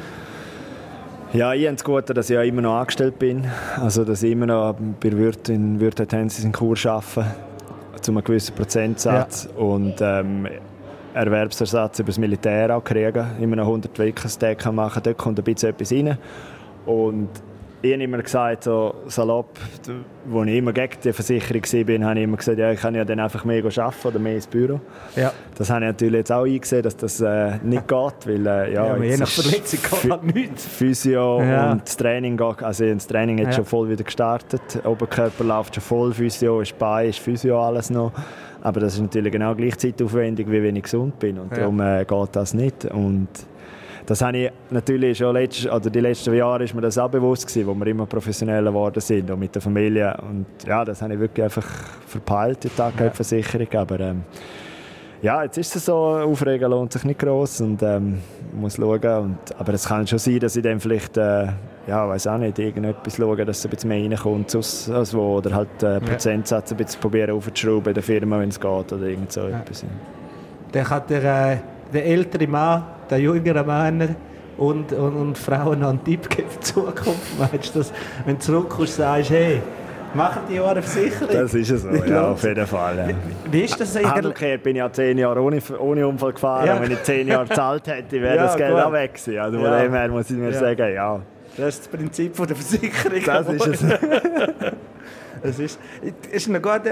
Ja, 1.33 1.55
ich 1.55 1.65
habe 1.65 1.77
das 1.77 1.85
Gute, 1.85 2.13
dass 2.13 2.29
ich 2.29 2.35
ja 2.35 2.43
immer 2.43 2.63
noch 2.63 2.75
angestellt 2.75 3.19
bin. 3.21 3.47
Also, 3.81 4.05
dass 4.05 4.23
ich 4.25 4.33
immer 4.33 4.47
noch 4.47 4.75
bei 5.01 5.13
Wirt 5.13 5.49
in 5.49 5.79
Wirt 5.79 6.09
Tensis 6.09 6.45
in 6.45 6.51
Kur 6.51 6.77
arbeite, 6.85 7.25
zu 8.01 8.11
einem 8.11 8.25
gewissen 8.25 8.57
Prozentsatz. 8.57 9.49
Ja. 9.55 9.63
Und 9.63 9.95
ähm, 10.01 10.49
Erwerbsersatz 11.15 12.01
über 12.01 12.09
das 12.09 12.19
Militär 12.19 12.77
auch 12.77 12.83
kriegen. 12.83 13.25
Immer 13.41 13.57
noch 13.57 13.67
100 13.67 13.97
Wickelstack 13.97 14.73
machen, 14.73 15.03
dort 15.05 15.19
kommt 15.19 15.39
ein 15.39 15.45
bisschen 15.45 15.71
etwas 15.71 15.93
rein. 15.93 16.19
Und 16.85 17.29
ich 17.83 17.93
habe 17.93 18.03
immer 18.03 18.19
gesagt, 18.19 18.65
so 18.65 18.95
salopp, 19.07 19.59
als 19.59 20.49
ich 20.49 20.55
immer 20.55 20.73
gegen 20.73 20.97
die 21.03 21.13
Versicherung 21.13 21.63
war, 21.63 22.09
habe 22.09 22.19
ich 22.19 22.25
immer 22.25 22.37
gesagt, 22.37 22.59
ja, 22.59 22.71
ich 22.73 22.81
kann 22.81 22.95
ja 22.95 23.05
dann 23.05 23.21
einfach 23.21 23.45
mehr 23.45 23.65
arbeiten 23.65 24.09
oder 24.09 24.19
mehr 24.19 24.35
ins 24.35 24.47
Büro. 24.47 24.81
Ja. 25.17 25.33
Das 25.57 25.71
habe 25.71 25.85
ich 25.85 25.89
natürlich 25.89 26.19
jetzt 26.19 26.33
auch 26.33 26.45
eingesehen, 26.45 26.83
dass 26.83 26.97
das 26.97 27.21
äh, 27.21 27.59
nicht 27.63 27.89
geht, 27.89 28.27
weil 28.27 28.47
äh, 28.47 28.75
ja, 28.75 28.87
ja 28.87 29.03
je 29.03 29.17
nach 29.17 29.29
Verletzung 29.29 29.81
geht 29.83 30.11
halt 30.11 30.35
nichts. 30.35 30.67
Physio 30.67 31.41
ja. 31.43 31.73
und 31.73 31.83
das 31.83 31.97
Training, 31.97 32.41
also 32.41 32.85
das 32.85 33.07
Training 33.07 33.39
hat 33.39 33.47
ja. 33.47 33.53
schon 33.53 33.65
voll 33.65 33.89
wieder 33.89 34.05
gestartet, 34.05 34.61
Oberkörper 34.85 35.45
läuft 35.45 35.75
schon 35.75 35.83
voll, 35.83 36.13
Physio 36.13 36.61
ist 36.61 36.79
bei, 36.79 37.09
ist 37.09 37.19
Physio 37.19 37.63
alles 37.63 37.91
noch. 37.91 38.13
Aber 38.63 38.81
das 38.81 38.95
ist 38.95 39.01
natürlich 39.01 39.33
genau 39.33 39.55
gleichzeitig 39.55 40.05
aufwendig, 40.05 40.51
wie 40.51 40.63
wenn 40.63 40.77
ich 40.77 40.83
gesund 40.83 41.19
bin 41.19 41.39
und 41.39 41.51
ja. 41.53 41.61
darum 41.61 41.81
äh, 41.81 42.05
geht 42.05 42.29
das 42.37 42.53
nicht. 42.53 42.85
Und 42.85 43.29
das 44.11 44.23
habe 44.23 44.37
ich 44.37 44.51
natürlich 44.71 45.19
schon 45.19 45.33
letzt, 45.35 45.67
oder 45.67 45.89
die 45.89 46.01
letzten 46.01 46.35
Jahre 46.35 46.65
ist 46.65 46.75
mir 46.75 46.81
das 46.81 46.99
auch 46.99 47.09
bewusst 47.09 47.47
gewesen, 47.47 47.69
wo 47.69 47.75
wir 47.75 47.87
immer 47.87 48.07
professioneller 48.07 48.73
geworden 48.73 49.01
sind 49.01 49.31
und 49.31 49.39
mit 49.39 49.55
der 49.55 49.63
Familie 49.63 50.17
und 50.29 50.47
ja, 50.67 50.85
das 50.85 51.01
habe 51.01 51.15
ich 51.15 51.21
wirklich 51.21 51.45
einfach 51.45 51.65
verpeilt, 52.09 52.65
die 52.65 52.71
Taggeldversicherung, 52.71 53.69
ja. 53.71 53.83
aber 53.83 54.01
ähm, 54.01 54.25
ja, 55.23 55.45
jetzt 55.45 55.59
ist 55.59 55.77
es 55.77 55.85
so, 55.85 55.95
Aufregen 55.95 56.69
lohnt 56.69 56.93
sich 56.93 57.05
nicht 57.05 57.21
groß 57.21 57.61
und 57.61 57.85
ähm, 57.85 58.19
muss 58.53 58.77
schauen. 58.77 59.19
Und, 59.19 59.39
aber 59.57 59.75
es 59.75 59.87
kann 59.87 60.07
schon 60.07 60.19
sein, 60.19 60.41
dass 60.41 60.57
ich 60.57 60.63
dann 60.63 60.81
vielleicht, 60.81 61.17
äh, 61.19 61.49
ja, 61.87 62.09
weiß 62.09 62.27
auch 62.27 62.39
nicht, 62.39 62.59
irgendetwas 62.59 63.17
schaue, 63.17 63.45
dass 63.45 63.59
es 63.59 63.67
ein 63.67 63.71
bisschen 63.71 63.89
mehr 63.91 64.03
reinkommt 64.11 64.57
als, 64.57 64.91
als 64.91 65.15
wo, 65.15 65.37
oder 65.37 65.55
halt 65.55 65.83
äh, 65.83 66.01
Prozentsatz 66.01 66.73
ein 66.73 66.79
bisschen 66.79 67.01
probieren 67.03 67.33
aufzuschrauben 67.33 67.89
in 67.89 67.95
der 67.95 68.03
Firma, 68.03 68.41
wenn 68.41 68.49
es 68.49 68.59
geht 68.59 68.93
oder 68.93 69.07
irgend 69.07 69.31
so 69.31 69.43
ja. 69.43 69.61
etwas. 69.61 69.85
Dann 70.73 70.89
hat 70.89 71.11
der, 71.11 71.53
äh, 71.53 71.57
der 71.93 72.07
ältere 72.07 72.47
Mann 72.47 72.85
den 73.11 73.21
jüngeren 73.21 73.67
Männern 73.67 74.17
und, 74.57 74.93
und, 74.93 75.17
und 75.17 75.39
Frauen 75.39 75.81
noch 75.81 75.91
einen 75.91 76.05
Tipp 76.05 76.29
geben 76.29 76.49
für 76.49 76.59
die 76.59 76.65
Zukunft? 76.65 77.39
Meinst 77.39 77.75
du, 77.75 77.79
dass, 77.81 77.93
wenn 78.25 78.37
du 78.37 78.41
zurückkommst, 78.41 78.97
sagst, 78.97 79.31
hey, 79.31 79.61
machen 80.15 80.43
die 80.49 80.57
Jahre 80.57 80.83
Versicherung? 80.83 81.29
Das 81.33 81.55
ist 81.55 81.71
es 81.71 81.83
so, 81.83 81.89
ja, 81.89 82.31
auf 82.31 82.43
jeden 82.43 82.67
Fall. 82.67 82.97
Ja. 82.97 83.09
Wie, 83.09 83.53
wie 83.53 83.61
ist 83.63 83.81
das 83.81 83.97
eigentlich? 83.97 84.25
Umgekehrt 84.25 84.63
bin 84.63 84.77
ich 84.77 84.81
ja 84.81 84.93
zehn 84.93 85.19
Jahre 85.19 85.41
ohne, 85.41 85.61
ohne 85.79 86.07
Unfall 86.07 86.33
gefahren. 86.33 86.67
Ja. 86.67 86.81
Wenn 86.81 86.93
ich 86.93 87.03
zehn 87.03 87.29
Jahre 87.29 87.47
gezahlt 87.47 87.87
hätte, 87.87 88.21
wäre 88.21 88.37
ja, 88.37 88.43
das 88.45 88.57
Geld 88.57 88.75
gut. 88.75 88.83
auch 88.83 88.93
weg 88.93 89.15
gewesen. 89.15 89.39
Also 89.39 89.59
von 89.59 89.79
dem 89.79 89.93
her 89.93 90.09
muss 90.09 90.31
ich 90.31 90.37
mir 90.37 90.53
sagen, 90.53 90.95
ja. 90.95 91.21
Das 91.57 91.69
ist 91.69 91.81
das 91.81 91.89
Prinzip 91.89 92.37
von 92.37 92.47
der 92.47 92.57
Versicherung. 92.57 93.21
Das 93.25 93.49
ist 93.49 93.67
es. 93.67 93.85
Es 95.43 95.59
ist, 95.59 95.79
ist 96.31 96.49
noch 96.49 96.61
gut, 96.61 96.83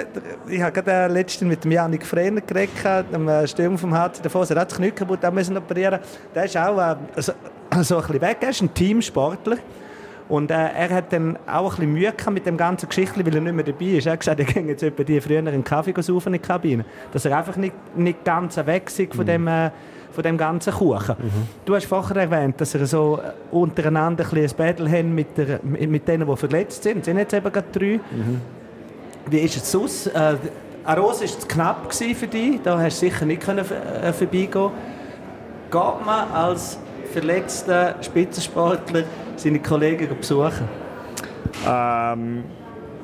ich 0.49 0.63
habe 0.63 0.73
gerade 0.73 1.13
letztens 1.13 1.49
mit 1.49 1.65
dem 1.65 1.73
Janik 1.73 2.07
Frehner 2.07 2.41
geredet, 2.41 2.73
dem 3.13 3.47
Stürmer 3.47 3.79
vom 3.79 3.95
HC 3.95 4.23
davon, 4.23 4.47
er 4.49 4.61
hat 4.61 4.71
das 4.71 4.79
Knie 4.79 4.91
kaputt, 4.91 5.25
auch 5.25 5.33
müssen 5.33 5.57
operieren. 5.57 6.01
Der 6.35 6.45
ist 6.45 6.57
auch 6.57 6.79
äh, 6.79 6.97
so, 7.17 7.33
so 7.83 7.97
ein 7.97 8.03
bisschen 8.03 8.21
weg, 8.21 8.39
er 8.41 8.51
ist 8.51 8.63
ein 8.63 8.73
Teamsportler. 8.73 9.59
Und 10.29 10.51
äh, 10.51 10.55
er 10.55 10.91
hat 10.91 11.13
dann 11.13 11.39
auch 11.47 11.73
ein 11.73 11.77
bisschen 11.77 11.93
Mühe 11.93 12.13
mit 12.31 12.45
dem 12.45 12.59
ganzen 12.59 12.89
Geschichte, 12.89 13.25
weil 13.25 13.35
er 13.35 13.41
nicht 13.41 13.55
mehr 13.55 13.65
dabei 13.65 13.87
ist. 13.87 14.07
Er 14.07 14.13
hat 14.13 14.21
gesagt, 14.21 14.41
er 14.41 14.47
ging 14.53 14.69
jetzt 14.69 14.83
etwa 14.83 15.03
die 15.03 15.21
früher 15.21 15.39
einen 15.39 15.65
Kaffee 15.65 15.95
saufen 16.03 16.35
in 16.35 16.41
die 16.41 16.47
Kabine. 16.47 16.85
Dass 17.13 17.25
er 17.25 17.37
einfach 17.37 17.57
nicht, 17.57 17.75
nicht 17.97 18.25
ganz 18.25 18.57
weg 18.59 18.87
ist 18.87 19.15
von 19.15 19.25
mhm. 19.25 19.29
dem... 19.29 19.49
Äh, 19.49 19.71
von 20.19 20.25
dem 20.25 20.37
ganzen 20.37 20.73
Kuchen. 20.73 21.15
Mhm. 21.17 21.49
Du 21.65 21.77
hast 21.77 21.87
vorher 21.87 22.17
erwähnt, 22.17 22.61
dass 22.61 22.75
ihr 22.75 22.85
so 22.87 23.21
äh, 23.23 23.55
untereinander 23.55 24.25
ein, 24.33 24.39
ein 24.43 24.51
Battle 24.57 24.91
haben 24.91 25.15
mit, 25.15 25.39
der, 25.39 25.61
mit 25.63 26.09
denen, 26.09 26.29
die 26.29 26.37
verletzt 26.37 26.83
sind. 26.83 27.05
Sind 27.05 27.19
jetzt 27.19 27.35
eben 27.35 27.53
gerade 27.53 27.69
drei. 27.73 28.01
Mhm. 28.11 28.41
Wie 29.31 29.39
ist 29.39 29.59
es 29.59 29.71
sonst? 29.71 30.09
Äh, 30.09 30.35
Aros 30.85 31.21
war 31.21 31.25
es 31.25 31.47
knapp 31.47 31.95
für 31.95 32.27
dich, 32.27 32.61
da 32.65 32.81
hast 32.81 33.01
du 33.01 33.07
sicher 33.07 33.27
nicht 33.27 33.43
können, 33.43 33.65
äh, 33.65 34.13
vorbeigehen 34.13 34.71
Geht 35.71 36.05
man 36.05 36.33
als 36.33 36.81
verletzter 37.13 37.95
Spitzensportler 38.01 39.05
seine 39.37 39.61
Kollegen 39.61 40.09
besuchen? 40.19 40.69
Ähm, 41.65 42.43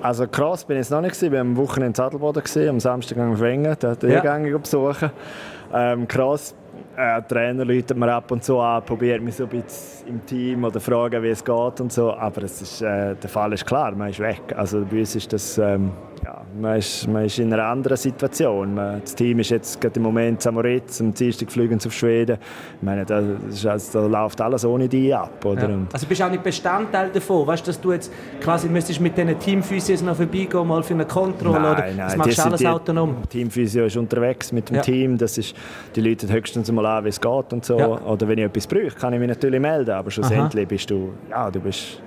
also 0.03 0.27
krass 0.27 0.65
bin 0.65 0.79
ich 0.79 0.81
jetzt 0.81 0.91
noch 0.91 1.01
nicht. 1.01 1.23
Ich 1.23 1.31
war 1.31 1.39
am 1.39 1.57
Wochenende 1.57 1.87
in 1.87 1.95
Sadelboden, 1.95 2.43
am 2.69 2.81
Samstag 2.81 3.19
in 3.19 3.39
Wengen, 3.39 3.77
da 3.79 3.95
ja. 4.03 4.59
besuchen. 4.59 5.11
Ähm, 5.73 6.09
krass 6.09 6.57
äh, 6.97 7.23
Trainer 7.23 7.65
läutet 7.65 7.97
mir 7.97 8.13
ab 8.13 8.31
und 8.31 8.45
zu 8.45 8.59
an, 8.61 8.83
probiert 8.85 9.23
mich 9.23 9.37
so 9.37 9.45
ein 9.45 9.49
bisschen 9.51 10.09
im 10.09 10.27
Team 10.27 10.65
oder 10.65 10.81
fragen, 10.81 11.23
wie 11.23 11.29
es 11.29 11.45
geht 11.45 11.81
und 11.81 11.93
so. 11.93 12.13
Aber 12.15 12.43
es 12.43 12.61
ist, 12.63 12.83
äh, 12.83 13.15
der 13.15 13.31
Fall 13.31 13.53
ist 13.53 13.67
klar, 13.67 13.93
man 13.93 14.11
ist 14.11 14.21
weg. 14.21 14.43
Also 14.57 14.85
bei 14.85 15.01
uns 15.01 15.17
ist 15.17 15.33
das, 15.33 15.59
ähm, 15.59 15.91
ja, 16.35 16.45
man, 16.61 16.79
ist, 16.79 17.07
man 17.09 17.25
ist 17.25 17.39
in 17.39 17.53
einer 17.53 17.65
anderen 17.65 17.97
Situation. 17.97 18.75
Man, 18.75 19.01
das 19.01 19.15
Team 19.15 19.39
ist 19.39 19.51
jetzt 19.51 19.81
gerade 19.81 19.97
im 19.97 20.03
Moment 20.03 20.43
Samoritz, 20.43 21.01
am 21.01 21.13
Dienstag 21.13 21.51
fliegen 21.51 21.79
sie 21.79 21.89
auf 21.89 21.95
Schweden. 21.95 22.39
Ich 22.77 22.83
meine, 22.83 23.05
da, 23.05 23.17
also, 23.17 23.99
da 24.01 24.07
läuft 24.07 24.41
alles 24.41 24.65
ohne 24.65 24.89
die 24.89 25.13
ab. 25.13 25.45
Oder? 25.45 25.69
Ja. 25.69 25.79
Also 25.93 26.07
bist 26.07 26.21
du 26.21 26.25
auch 26.25 26.31
nicht 26.31 26.43
Bestandteil 26.43 27.11
davon? 27.11 27.47
Weißt 27.47 27.67
du, 27.67 27.71
dass 27.71 27.81
du 27.81 27.93
jetzt 27.93 28.13
quasi 28.41 28.69
müsstest 28.69 29.01
mit 29.01 29.17
diesen 29.17 29.39
Teamphysios 29.39 30.03
noch 30.03 30.17
vorbeigehen, 30.17 30.67
mal 30.67 30.83
für 30.83 30.95
eine 30.95 31.07
Kontrolle? 31.07 31.61
Nein, 31.61 31.73
oder? 31.73 31.87
Nein, 31.87 31.97
das 31.99 32.17
machst 32.17 32.39
du 32.39 32.43
alles 32.43 32.61
die, 32.61 32.69
autonom? 32.69 33.17
Teamphysio 33.29 33.85
ist 33.87 33.97
unterwegs 33.97 34.53
mit 34.53 34.69
dem 34.69 34.77
ja. 34.77 34.83
Team. 34.83 35.19
Das 35.19 35.39
ist, 35.39 35.55
die 35.95 36.01
Leute 36.01 36.29
höchstens 36.29 36.71
mal 36.73 36.87
an, 36.87 37.05
wie 37.05 37.11
es 37.11 37.21
geht 37.21 37.53
und 37.53 37.65
so. 37.65 37.79
Ja. 37.79 38.01
Oder 38.03 38.29
wenn 38.29 38.39
ich 38.39 38.45
etwas 38.45 38.67
brauche, 38.67 38.91
kann 38.91 39.13
ich 39.13 39.21
mich 39.21 39.29
natürlich 39.29 39.61
melden. 39.61 39.91
Aber 39.91 40.11
schlussendlich 40.11 40.65
Aha. 40.65 40.69
bist 40.69 40.91
du, 40.91 41.13
ja, 41.31 41.51
du 41.51 41.61
bist 41.61 42.01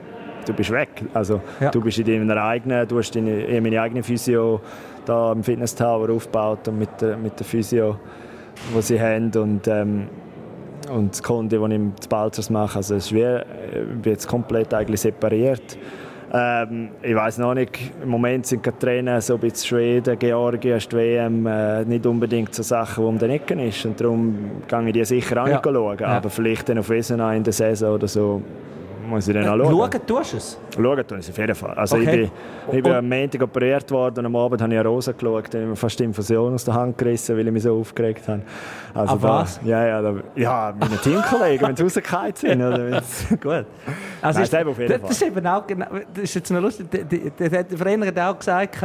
du 0.47 0.53
bist 0.53 0.71
weg. 0.71 0.89
Also, 1.13 1.41
ja. 1.59 1.71
Du 1.71 1.81
bist 1.81 1.97
in 1.99 2.05
deiner 2.05 2.43
eigenen, 2.43 2.87
du 2.87 2.97
hast 2.97 3.15
deine, 3.15 3.61
meine 3.61 3.81
eigene 3.81 4.03
Physio 4.03 4.61
da 5.05 5.31
im 5.31 5.43
Fitness 5.43 5.75
Tower 5.75 6.09
aufgebaut 6.09 6.67
und 6.67 6.79
mit 6.79 6.89
der, 7.01 7.17
mit 7.17 7.39
der 7.39 7.45
Physio, 7.45 7.97
die 8.75 8.81
sie 8.81 8.99
haben 8.99 9.31
und, 9.35 9.67
ähm, 9.67 10.07
und 10.91 11.11
das 11.11 11.23
Kunde, 11.23 11.57
das 11.57 11.69
ich 11.69 11.75
im 11.75 11.93
Balzers 12.09 12.49
mache. 12.49 12.77
Also 12.77 12.95
es 12.95 13.05
ist 13.05 13.13
wie, 13.13 13.21
äh, 13.21 13.43
jetzt 14.03 14.27
komplett 14.27 14.73
eigentlich 14.73 15.01
separiert. 15.01 15.77
Ähm, 16.33 16.89
ich 17.01 17.15
weiß 17.15 17.37
noch 17.37 17.53
nicht, 17.53 17.79
im 18.03 18.09
Moment 18.09 18.45
sind 18.45 18.65
die 18.65 18.71
Trainer 18.71 19.21
so 19.21 19.35
ein 19.35 19.39
bisschen 19.39 19.67
Schweden, 19.67 20.19
Georgien, 20.19 20.77
die 20.77 20.95
WM 20.95 21.47
äh, 21.47 21.85
nicht 21.85 22.05
unbedingt 22.05 22.53
so 22.53 22.63
Sachen, 22.63 23.01
die 23.01 23.07
um 23.07 23.17
den 23.17 23.29
Ecken 23.29 23.59
ist 23.59 23.85
und 23.85 23.99
darum 24.01 24.35
gehe 24.67 24.87
ich 24.87 24.93
die 24.93 25.05
sicher 25.05 25.47
ja. 25.47 25.61
schauen, 25.63 25.97
ja. 25.97 26.07
aber 26.07 26.29
vielleicht 26.29 26.67
dann 26.67 26.79
auf 26.79 26.89
Wiesenau 26.89 27.29
in 27.29 27.43
der 27.43 27.53
Saison 27.53 27.95
oder 27.95 28.09
so 28.09 28.41
muss 29.07 29.27
ich 29.27 29.33
dann 29.33 29.47
auch 29.47 29.57
schauen. 29.57 29.91
Schauen 29.91 30.05
tust 30.05 30.33
du 30.33 30.37
es? 30.37 30.59
Schauen 30.75 31.07
tue 31.07 31.17
ich 31.17 31.23
es 31.25 31.29
auf 31.29 31.37
jeden 31.37 31.55
Fall. 31.55 31.73
Also 31.73 31.95
okay. 31.95 32.05
ich 32.05 32.11
bin, 32.11 32.77
ich 32.77 32.83
bin 32.83 32.93
am 32.93 33.09
Montag 33.09 33.41
operiert 33.41 33.89
worden 33.91 34.19
und 34.19 34.25
am 34.25 34.35
Abend 34.35 34.61
habe 34.61 34.73
ich 34.73 34.79
eine 34.79 34.87
Rose 34.87 35.13
geschaut. 35.13 35.53
Dann 35.53 35.63
habe 35.63 35.73
ich 35.73 35.79
fast 35.79 35.99
die 35.99 36.03
Infusion 36.03 36.53
aus 36.53 36.65
der 36.65 36.73
Hand 36.73 36.97
gerissen, 36.97 37.37
weil 37.37 37.47
ich 37.47 37.53
mich 37.53 37.63
so 37.63 37.79
aufgeregt 37.79 38.27
habe. 38.27 38.41
Also 38.93 39.13
Aber 39.13 39.29
was? 39.29 39.59
Ja, 39.63 39.85
ja, 39.85 40.01
da, 40.01 40.15
ja 40.35 40.73
meine 40.79 40.97
Teamkollegen, 40.97 41.67
wenn 41.67 41.75
sie 41.75 41.83
rausgefallen 41.85 42.35
sind. 42.35 42.61
Oder 42.61 42.77
Gut. 43.41 43.65
Also 44.21 44.39
Nein, 44.39 44.43
ist, 44.43 44.55
auf 44.55 44.79
jeden 44.79 45.01
das, 45.01 45.11
ist 45.11 45.21
eben 45.21 45.47
auch 45.47 45.63
das 45.67 46.23
ist 46.23 46.35
jetzt 46.35 46.51
noch 46.51 46.61
lustig, 46.61 46.87
der 46.91 47.67
Trainer 47.67 48.07
hat 48.07 48.19
auch 48.19 48.37
gesagt, 48.37 48.81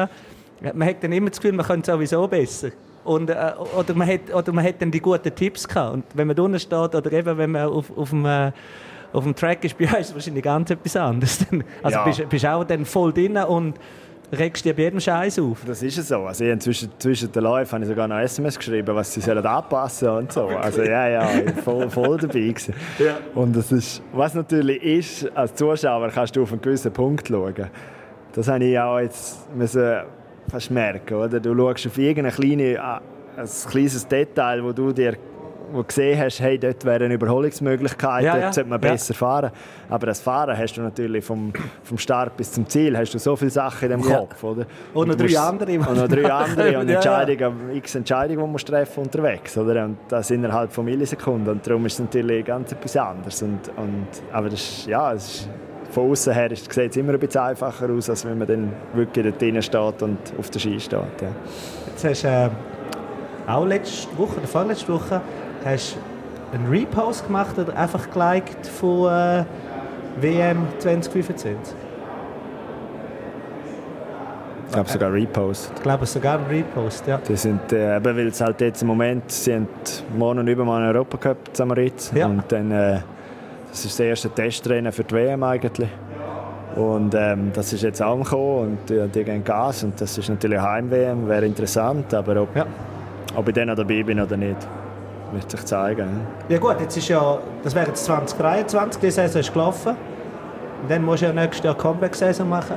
man 0.74 0.88
hat 0.88 1.02
dann 1.02 1.12
immer 1.12 1.30
das 1.30 1.40
Gefühl, 1.40 1.56
man 1.56 1.66
könnte 1.66 1.90
sowieso 1.90 2.26
besser. 2.28 2.70
Und, 3.04 3.30
äh, 3.30 3.52
oder, 3.76 3.94
man 3.94 4.08
hat, 4.08 4.32
oder 4.32 4.52
man 4.52 4.64
hat 4.64 4.80
dann 4.80 4.90
die 4.90 5.00
guten 5.00 5.34
Tipps 5.34 5.66
gehabt. 5.66 5.94
Und 5.94 6.04
wenn 6.14 6.28
man 6.28 6.38
unten 6.38 6.60
steht, 6.60 6.94
oder 6.94 7.12
eben 7.12 7.36
wenn 7.36 7.50
man 7.50 7.66
auf, 7.66 7.96
auf 7.96 8.10
dem... 8.10 8.24
Äh, 8.26 8.52
auf 9.12 9.24
dem 9.24 9.34
Track 9.34 9.64
ist 9.64 9.76
bei 9.76 9.84
uns 9.84 10.14
wahrscheinlich 10.14 10.42
ganz 10.42 10.70
etwas 10.70 10.96
anderes. 10.96 11.46
Also 11.82 11.96
ja. 11.96 12.04
bist, 12.04 12.28
bist 12.28 12.46
auch 12.46 12.64
dann 12.64 12.84
voll 12.84 13.12
drin 13.12 13.36
und 13.36 13.74
regst 14.32 14.64
dir 14.64 14.74
bei 14.74 14.82
jedem 14.82 15.00
Scheiß 15.00 15.38
auf. 15.40 15.58
Das 15.66 15.82
ist 15.82 15.98
es 15.98 16.08
so. 16.08 16.20
Also 16.20 16.44
ich 16.44 16.58
zwischen, 16.60 16.90
zwischen 16.98 17.30
den 17.30 17.42
Läufen 17.42 17.72
habe 17.72 17.84
ich 17.84 17.88
sogar 17.88 18.08
noch 18.08 18.18
SMS 18.18 18.58
geschrieben, 18.58 18.94
was 18.94 19.12
sie 19.12 19.20
sollen 19.20 19.44
anpassen 19.44 20.08
und 20.08 20.32
so. 20.32 20.46
Also 20.46 20.82
ja, 20.82 21.08
ja, 21.08 21.28
voll, 21.62 21.90
voll 21.90 22.18
dabei 22.18 22.40
gewesen. 22.40 22.74
ja. 22.98 23.18
Und 23.34 23.54
das 23.54 23.70
ist, 23.72 24.02
was 24.12 24.34
natürlich 24.34 24.82
ist, 24.82 25.36
als 25.36 25.54
Zuschauer 25.54 26.08
kannst 26.08 26.34
du 26.36 26.42
auf 26.42 26.52
einen 26.52 26.62
gewissen 26.62 26.92
Punkt 26.92 27.28
schauen. 27.28 27.70
Das 28.32 28.48
habe 28.48 28.64
ich 28.64 28.78
auch 28.78 28.98
jetzt 28.98 29.54
müssen 29.54 30.00
fast 30.50 30.70
merken, 30.70 31.14
oder? 31.14 31.38
Du 31.38 31.54
schaust 31.54 31.86
auf 31.86 31.98
irgendein 31.98 32.32
kleine, 32.32 33.00
ein 33.36 33.48
kleines 33.70 34.08
Detail, 34.08 34.64
wo 34.64 34.72
du 34.72 34.92
dir 34.92 35.16
wo 35.72 35.78
du 35.78 35.84
gesehen 35.84 36.18
hast, 36.20 36.40
hey, 36.40 36.58
dort 36.58 36.84
wäre 36.84 37.04
eine 37.04 37.14
Überholungsmöglichkeit, 37.14 38.24
ja, 38.24 38.32
dort 38.32 38.42
ja. 38.44 38.52
sollte 38.52 38.70
man 38.70 38.80
besser 38.80 39.14
ja. 39.14 39.18
fahren. 39.18 39.50
Aber 39.88 40.06
das 40.06 40.20
Fahren 40.20 40.56
hast 40.56 40.76
du 40.76 40.82
natürlich 40.82 41.24
vom, 41.24 41.52
vom 41.82 41.98
Start 41.98 42.36
bis 42.36 42.52
zum 42.52 42.68
Ziel 42.68 42.96
hast 42.96 43.12
du 43.12 43.18
so 43.18 43.36
viele 43.36 43.50
Sachen 43.50 43.90
in 43.90 44.00
dem 44.00 44.02
Kopf, 44.02 44.42
oder? 44.42 44.66
Und, 44.94 45.08
noch 45.08 45.16
drei 45.16 45.38
andere. 45.38 45.72
Und 45.78 45.96
noch 45.96 46.08
drei 46.08 46.30
andere 46.30 46.78
und 46.80 46.88
Entscheidungen, 46.88 47.74
x 47.74 47.94
Entscheidungen, 47.94 48.44
die 48.44 48.50
man 48.50 48.56
treffen 48.56 49.04
unterwegs, 49.04 49.56
oder? 49.56 49.84
Und 49.84 49.98
das 50.08 50.30
innerhalb 50.30 50.72
von 50.72 50.84
Millisekunden. 50.84 51.54
Und 51.54 51.66
darum 51.66 51.86
ist 51.86 51.94
es 51.94 52.00
natürlich 52.00 52.44
ganz 52.44 52.72
etwas 52.72 52.96
anderes. 52.96 53.42
Und, 53.42 53.60
und, 53.76 54.06
aber 54.32 54.50
das 54.50 54.60
ist, 54.60 54.86
ja, 54.86 55.12
es 55.12 55.26
ist, 55.26 55.48
von 55.90 56.10
außen 56.10 56.32
her 56.32 56.48
sieht 56.54 56.76
es 56.76 56.96
immer 56.96 57.12
ein 57.12 57.18
bisschen 57.18 57.42
einfacher 57.42 57.90
aus, 57.90 58.08
als 58.08 58.24
wenn 58.24 58.38
man 58.38 58.48
dann 58.48 58.72
wirklich 58.94 59.26
dort 59.26 59.40
drinnen 59.40 59.62
steht 59.62 60.02
und 60.02 60.18
auf 60.38 60.48
der 60.50 60.58
Ski 60.58 60.80
steht. 60.80 61.00
Ja. 61.20 61.28
Jetzt 61.88 62.04
hast 62.04 62.24
du 62.24 62.28
äh, 62.28 62.50
auch 63.46 63.66
letzte 63.66 64.16
Woche 64.16 64.38
oder 64.38 64.46
vorletzte 64.46 64.92
Woche 64.92 65.20
hast 65.64 65.96
einen 66.52 66.66
Repost 66.68 67.26
gemacht 67.26 67.58
oder 67.58 67.76
einfach 67.76 68.10
geliked 68.10 68.66
von, 68.66 69.10
äh, 69.10 69.44
WM 70.20 70.66
2025? 70.78 71.74
Ich 74.66 74.72
glaube 74.74 74.88
sogar 74.90 75.12
Repost. 75.12 75.70
Ich 75.76 75.82
glaube 75.82 76.06
sogar 76.06 76.38
Repost, 76.48 77.06
ja. 77.06 77.18
Die 77.28 77.36
sind, 77.36 77.72
äh, 77.72 77.96
eben, 77.96 78.04
weil 78.16 78.26
es 78.28 78.40
halt 78.40 78.60
jetzt 78.62 78.80
im 78.80 78.88
Moment 78.88 79.30
sind 79.30 79.68
morgen 80.16 80.38
und 80.38 80.48
übermorgen 80.48 80.84
Europacup 80.86 81.36
Samarit 81.52 82.10
Ja. 82.14 82.26
und 82.26 82.44
dann 82.50 82.70
äh, 82.70 83.00
das 83.70 83.84
ist 83.84 83.98
das 83.98 84.06
erste 84.06 84.30
Testrennen 84.30 84.90
für 84.92 85.04
die 85.04 85.14
WM 85.14 85.42
eigentlich 85.42 85.88
und 86.76 87.14
ähm, 87.14 87.50
das 87.52 87.72
ist 87.74 87.82
jetzt 87.82 88.00
auch 88.02 88.22
gekommen 88.22 88.78
und 88.86 88.90
äh, 88.90 89.08
die 89.08 89.24
gehen 89.24 89.44
Gas 89.44 89.84
und 89.84 90.00
das 90.00 90.16
ist 90.16 90.30
natürlich 90.30 90.58
Heim-WM, 90.60 91.28
wäre 91.28 91.44
interessant, 91.44 92.12
aber 92.14 92.40
ob, 92.40 92.56
Ja. 92.56 92.64
ob 93.36 93.46
ich 93.48 93.54
dann 93.54 93.68
noch 93.68 93.76
dabei 93.76 94.02
bin 94.02 94.20
oder 94.20 94.38
nicht, 94.38 94.56
wird 95.32 95.50
sich 95.50 95.64
zeigen. 95.64 96.20
Ja 96.48 96.58
gut, 96.58 96.76
jetzt 96.80 96.96
ist 96.96 97.08
ja, 97.08 97.38
das 97.62 97.74
wäre 97.74 97.88
jetzt 97.88 98.04
2023, 98.04 99.00
die 99.00 99.10
Saison 99.10 99.40
ist 99.40 99.52
gelaufen. 99.52 99.96
Und 100.82 100.90
dann 100.90 101.04
musst 101.04 101.22
du 101.22 101.26
ja 101.26 101.32
nächstes 101.32 101.64
Jahr 101.64 101.76
Comeback-Saison 101.76 102.48
machen. 102.48 102.76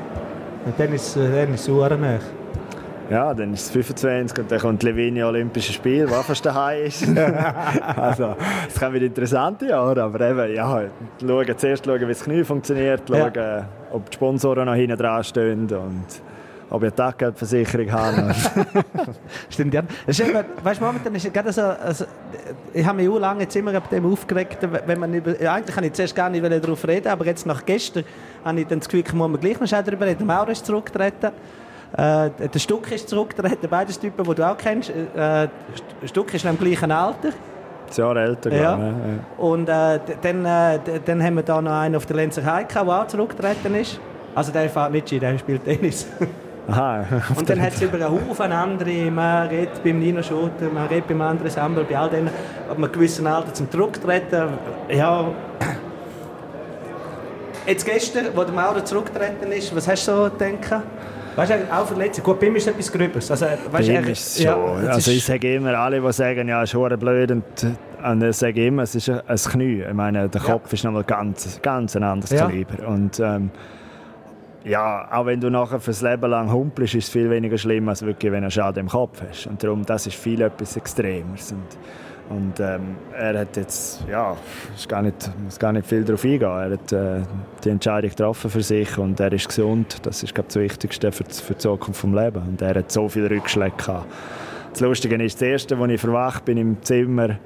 Und 0.66 0.80
dann 0.80 0.94
ist, 0.94 1.16
äh, 1.18 1.46
dann 1.46 1.54
ist 1.54 1.68
es 1.68 1.68
nahe. 1.68 2.20
Ja, 3.10 3.34
dann 3.36 3.54
ist 3.54 3.66
es 3.66 3.70
25 3.72 4.40
und 4.40 4.52
dann 4.52 4.60
kommt 4.60 4.82
Levini 4.82 5.24
Olympische 5.24 5.72
Spiel, 5.74 6.10
was 6.10 6.26
fast 6.26 6.44
daheim 6.44 6.86
ist. 6.86 7.06
also, 7.98 8.36
es 8.68 8.80
kann 8.80 8.94
wieder 8.94 9.06
interessante 9.06 9.68
Jahre, 9.68 10.02
aber 10.02 10.22
eben, 10.22 10.56
ja, 10.56 10.82
schauen, 11.22 11.58
zuerst 11.58 11.86
schauen, 11.86 12.02
wie 12.02 12.08
das 12.08 12.24
Knie 12.24 12.44
funktioniert, 12.44 13.08
Ja. 13.10 13.32
schauen, 13.32 13.66
ob 13.92 14.10
die 14.10 14.16
Sponsoren 14.16 14.66
noch 14.66 14.74
hinten 14.74 14.98
dran 14.98 15.24
stehen 15.24 15.70
und 15.72 16.06
ob 16.70 16.82
ich 16.84 16.88
eine 16.88 16.96
Taggeldversicherung 16.96 17.92
habe. 17.92 18.34
Stimmt, 19.50 19.74
ja. 19.74 19.84
Das 20.06 20.20
ist 20.20 20.28
eben, 20.28 20.44
weißt 20.64 20.82
du, 20.82 20.86
momentan 20.86 21.16
ist 21.16 21.34
gerade 21.34 21.52
so, 21.52 21.62
also, 21.62 22.06
ich 22.74 22.86
habe 22.86 22.98
mich 22.98 23.10
auch 23.10 23.20
lange 23.20 23.42
jetzt 23.42 23.56
immer 23.56 23.74
ab 23.76 23.90
dem 23.90 24.12
aufgeregt, 24.12 24.58
wenn 24.86 25.00
man 25.00 25.14
über, 25.14 25.40
ja, 25.42 25.54
eigentlich 25.54 25.76
kann 25.76 25.84
ich 25.84 25.94
zuerst 25.94 26.16
gar 26.16 26.30
nicht 26.30 26.44
darauf 26.44 26.88
reden, 26.88 27.08
aber 27.10 27.26
jetzt 27.26 27.46
nach 27.46 27.66
gestern 27.66 28.04
habe 28.44 28.60
ich 28.62 28.68
dann 28.68 28.80
das 28.80 28.90
Gefühl, 28.90 29.04
muss 29.16 29.30
man 29.30 29.40
gleich 29.40 29.60
noch 29.60 29.68
schnell 29.68 29.84
darüber 29.84 30.06
reden. 30.06 30.26
Mauro 30.26 30.52
ist 30.52 30.66
zurückgetreten, 30.66 31.32
äh, 31.94 32.30
der 32.54 32.60
Stuck 32.60 32.92
ist 32.92 33.08
zurückgetreten, 33.10 33.70
beides 33.70 34.00
Typen, 34.00 34.24
die 34.26 34.36
du 34.36 34.48
auch 34.50 34.58
kennst. 34.58 34.90
Äh, 34.90 35.48
Stuck 36.06 36.34
ist 36.34 36.46
im 36.46 36.58
gleichen 36.58 36.92
Alter. 36.92 37.30
Das 37.88 37.98
Jahr 37.98 38.16
älter, 38.18 38.52
Ja. 38.52 38.76
glaube 38.76 38.94
ich. 39.38 39.40
Und 39.40 39.70
äh, 39.70 40.00
dann, 40.22 40.46
äh, 40.46 40.80
dann 41.06 41.24
haben 41.24 41.36
wir 41.36 41.44
da 41.44 41.62
noch 41.62 41.72
einen 41.72 41.96
auf 41.96 42.06
der 42.08 42.16
Lenzer 42.16 42.44
Heike, 42.44 42.74
der 42.74 42.88
auch 43.02 43.08
zurückgetreten 43.08 43.76
ist. 43.76 44.00
Also 44.34 44.52
der 44.52 44.70
fährt 44.70 44.92
nicht 44.92 45.08
Ski, 45.08 45.20
der 45.20 45.38
spielt 45.38 45.64
Tennis. 45.64 46.08
Ja. 46.68 46.74
Aha. 46.74 47.06
Und 47.36 47.50
dann 47.50 47.62
hat 47.62 47.74
es 47.74 47.82
über 47.82 47.96
einen 47.96 48.10
Haufen 48.30 48.52
andere, 48.52 49.12
man 49.12 49.48
redet 49.48 49.84
beim 49.84 50.00
Nino 50.00 50.22
Schotter, 50.24 50.70
man 50.74 50.88
redet 50.88 51.08
beim 51.08 51.22
anderen 51.22 51.52
Sammler, 51.52 51.84
bei 51.84 51.98
all 51.98 52.10
denen, 52.10 52.30
ab 52.70 52.78
einem 52.78 52.92
gewissen 52.92 53.28
Alter 53.28 53.54
zum 53.54 53.70
Zurücktreten. 53.70 54.50
Ja, 54.90 55.26
jetzt 57.68 57.86
gestern, 57.86 58.28
wo 58.36 58.44
der 58.44 58.54
Maurer 58.54 58.84
zurückgetreten 58.84 59.52
ist, 59.52 59.76
was 59.76 59.88
hast 59.88 60.08
du 60.08 60.12
so 60.12 60.24
gedacht? 60.30 60.84
Weißt 61.36 61.52
du, 61.52 61.56
auch 61.76 61.86
Verletzung. 61.86 62.24
Gut, 62.24 62.40
bei 62.40 62.48
ihm 62.48 62.56
ist 62.56 62.66
etwas 62.68 62.90
Gröbers. 62.90 63.30
Also, 63.30 63.46
weißt 63.46 63.70
Bei 63.72 63.82
du, 63.82 63.92
ihm 63.92 64.08
ist 64.08 64.38
es 64.38 64.44
ja, 64.44 64.54
schon. 64.54 64.84
es 64.84 64.88
also 64.88 65.12
ich 65.12 65.26
sage 65.26 65.56
immer, 65.56 65.78
alle, 65.78 66.00
die 66.00 66.14
sagen, 66.14 66.48
ja, 66.48 66.64
ist 66.64 66.72
verdammt 66.72 67.02
blöd, 67.02 67.32
und, 67.32 67.44
und 68.10 68.24
ich 68.24 68.38
sage 68.38 68.66
immer, 68.66 68.84
es 68.84 68.96
ist 68.96 69.10
ein 69.10 69.36
Knie. 69.36 69.84
Ich 69.86 69.94
meine, 69.94 70.30
der 70.30 70.42
Ja. 70.42 70.48
Kopf 70.54 70.72
ist 70.72 70.86
nochmal 70.86 71.04
ganz, 71.04 71.60
ganz 71.62 71.96
ein 71.98 72.04
anderes 72.04 72.32
Ja. 72.32 72.46
Kaliber. 72.46 72.88
Und 72.88 73.20
ähm, 73.20 73.52
ja, 74.66 75.08
auch 75.12 75.26
wenn 75.28 75.40
du 75.40 75.50
nachher 75.50 75.80
fürs 75.80 76.02
Leben 76.02 76.30
lang 76.30 76.52
humpelst, 76.52 76.96
ist 76.96 77.06
es 77.06 77.10
viel 77.12 77.30
weniger 77.30 77.58
schlimm, 77.58 77.88
als 77.88 78.04
wirklich, 78.06 78.32
wenn 78.32 78.44
du 78.44 78.52
Schaden 78.52 78.82
im 78.82 78.90
Kopf 78.90 79.22
hast. 79.28 79.48
Und 79.48 79.64
darum, 79.64 79.86
das 79.86 80.08
ist 80.08 80.16
viel 80.16 80.42
etwas 80.42 80.76
Extremes. 80.76 81.52
Und, 81.54 82.38
und 82.38 82.60
ähm, 82.60 82.96
er 83.16 83.40
hat 83.42 83.56
jetzt, 83.58 84.04
ja, 84.10 84.36
ist 84.76 84.90
gar 84.90 85.04
nicht, 85.04 85.30
muss 85.44 85.60
gar 85.60 85.72
nicht 85.72 85.86
viel 85.88 86.04
darauf 86.04 86.24
eingehen. 86.26 86.42
Er 86.50 86.72
hat 86.72 86.92
äh, 86.92 87.22
die 87.64 87.70
Entscheidung 87.70 88.10
getroffen 88.10 88.50
für 88.50 88.64
sich 88.64 88.98
und 88.98 89.20
er 89.20 89.32
ist 89.32 89.48
gesund. 89.48 89.98
Das 90.04 90.24
ist, 90.24 90.34
glaube 90.34 90.48
ich, 90.48 90.54
das 90.56 90.64
Wichtigste 90.64 91.12
für, 91.12 91.24
die- 91.24 91.34
für 91.34 91.54
die 91.54 91.60
Zukunft 91.60 92.04
des 92.04 92.12
Lebens. 92.12 92.48
Und 92.48 92.62
er 92.64 92.76
hat 92.76 92.92
so 92.92 93.08
viele 93.08 93.30
Rückschläge 93.30 93.76
gehabt. 93.78 94.08
Das 94.72 94.82
Lustige 94.82 95.16
ist, 95.24 95.36
das 95.40 95.48
Erste, 95.48 95.78
als 95.78 95.92
ich 95.92 96.02
verwacht 96.02 96.44
bin 96.46 96.58
im 96.58 96.82
Zimmer, 96.82 97.38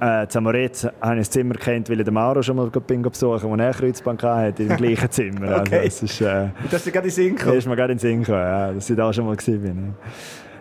äh, 0.00 0.26
Zamoretz, 0.28 0.84
habe 1.00 1.14
ich 1.14 1.20
das 1.20 1.30
Zimmer 1.30 1.54
kennt, 1.54 1.88
weil 1.90 1.98
ich 2.00 2.04
den 2.04 2.14
Mauro 2.14 2.42
schon 2.42 2.56
mal 2.56 2.68
bin 2.70 3.02
besuchen, 3.02 3.42
wo 3.50 3.54
er 3.56 3.72
Kreuzbank 3.72 4.22
hatte, 4.22 4.62
im 4.62 4.76
gleichen 4.76 5.10
Zimmer. 5.10 5.40
Also, 5.48 5.60
Okay. 5.62 5.80
es 5.86 6.02
ist, 6.02 6.20
äh, 6.20 6.48
Das 6.70 6.86
ist 6.86 6.92
gerade 6.92 7.08
in 7.08 7.10
den 7.10 7.10
Sinn 7.10 7.36
gekommen. 7.36 7.56
ist 7.58 7.66
mir 7.66 7.76
gerade 7.76 7.92
in 7.92 7.98
den 7.98 8.00
Sinn 8.02 8.20
gekommen, 8.20 8.38
ja, 8.42 8.72
dass 8.72 8.88
ich 8.90 8.96
da 8.96 9.12
schon 9.12 9.26
mal. 9.26 9.36
Ja. 9.36 9.94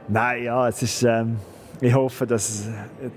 Nein, 0.07 0.43
ja, 0.43 0.67
es 0.67 0.81
ist... 0.81 1.03
Ähm, 1.03 1.37
ich 1.81 1.93
hoffe, 1.93 2.25
dass 2.25 2.67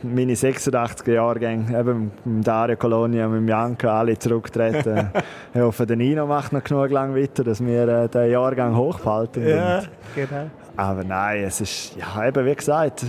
meine 0.03 0.35
86er 0.35 1.13
Jahrgänge, 1.13 1.79
eben 1.79 2.11
mit 2.25 2.47
Dario 2.47 2.77
Colonia 2.77 3.27
und 3.27 3.41
mit 3.41 3.49
Janko, 3.49 3.89
alle 3.89 4.19
zurücktreten. 4.19 5.11
ich 5.55 5.61
hoffe, 5.61 5.87
der 5.87 5.97
Nino 5.97 6.27
macht 6.27 6.53
noch 6.53 6.63
genug 6.63 6.91
lang 6.91 7.15
weiter, 7.15 7.43
dass 7.45 7.65
wir 7.65 7.89
äh, 7.89 8.09
den 8.09 8.31
Jahrgang 8.31 8.77
hochhalten. 8.77 9.47
Ja, 9.49 9.83
genau. 10.15 10.51
aber 10.77 11.05
nein, 11.05 11.45
es 11.45 11.61
ist, 11.61 11.97
ja, 11.97 12.27
eben 12.27 12.45
wie 12.45 12.55
gesagt, 12.55 13.05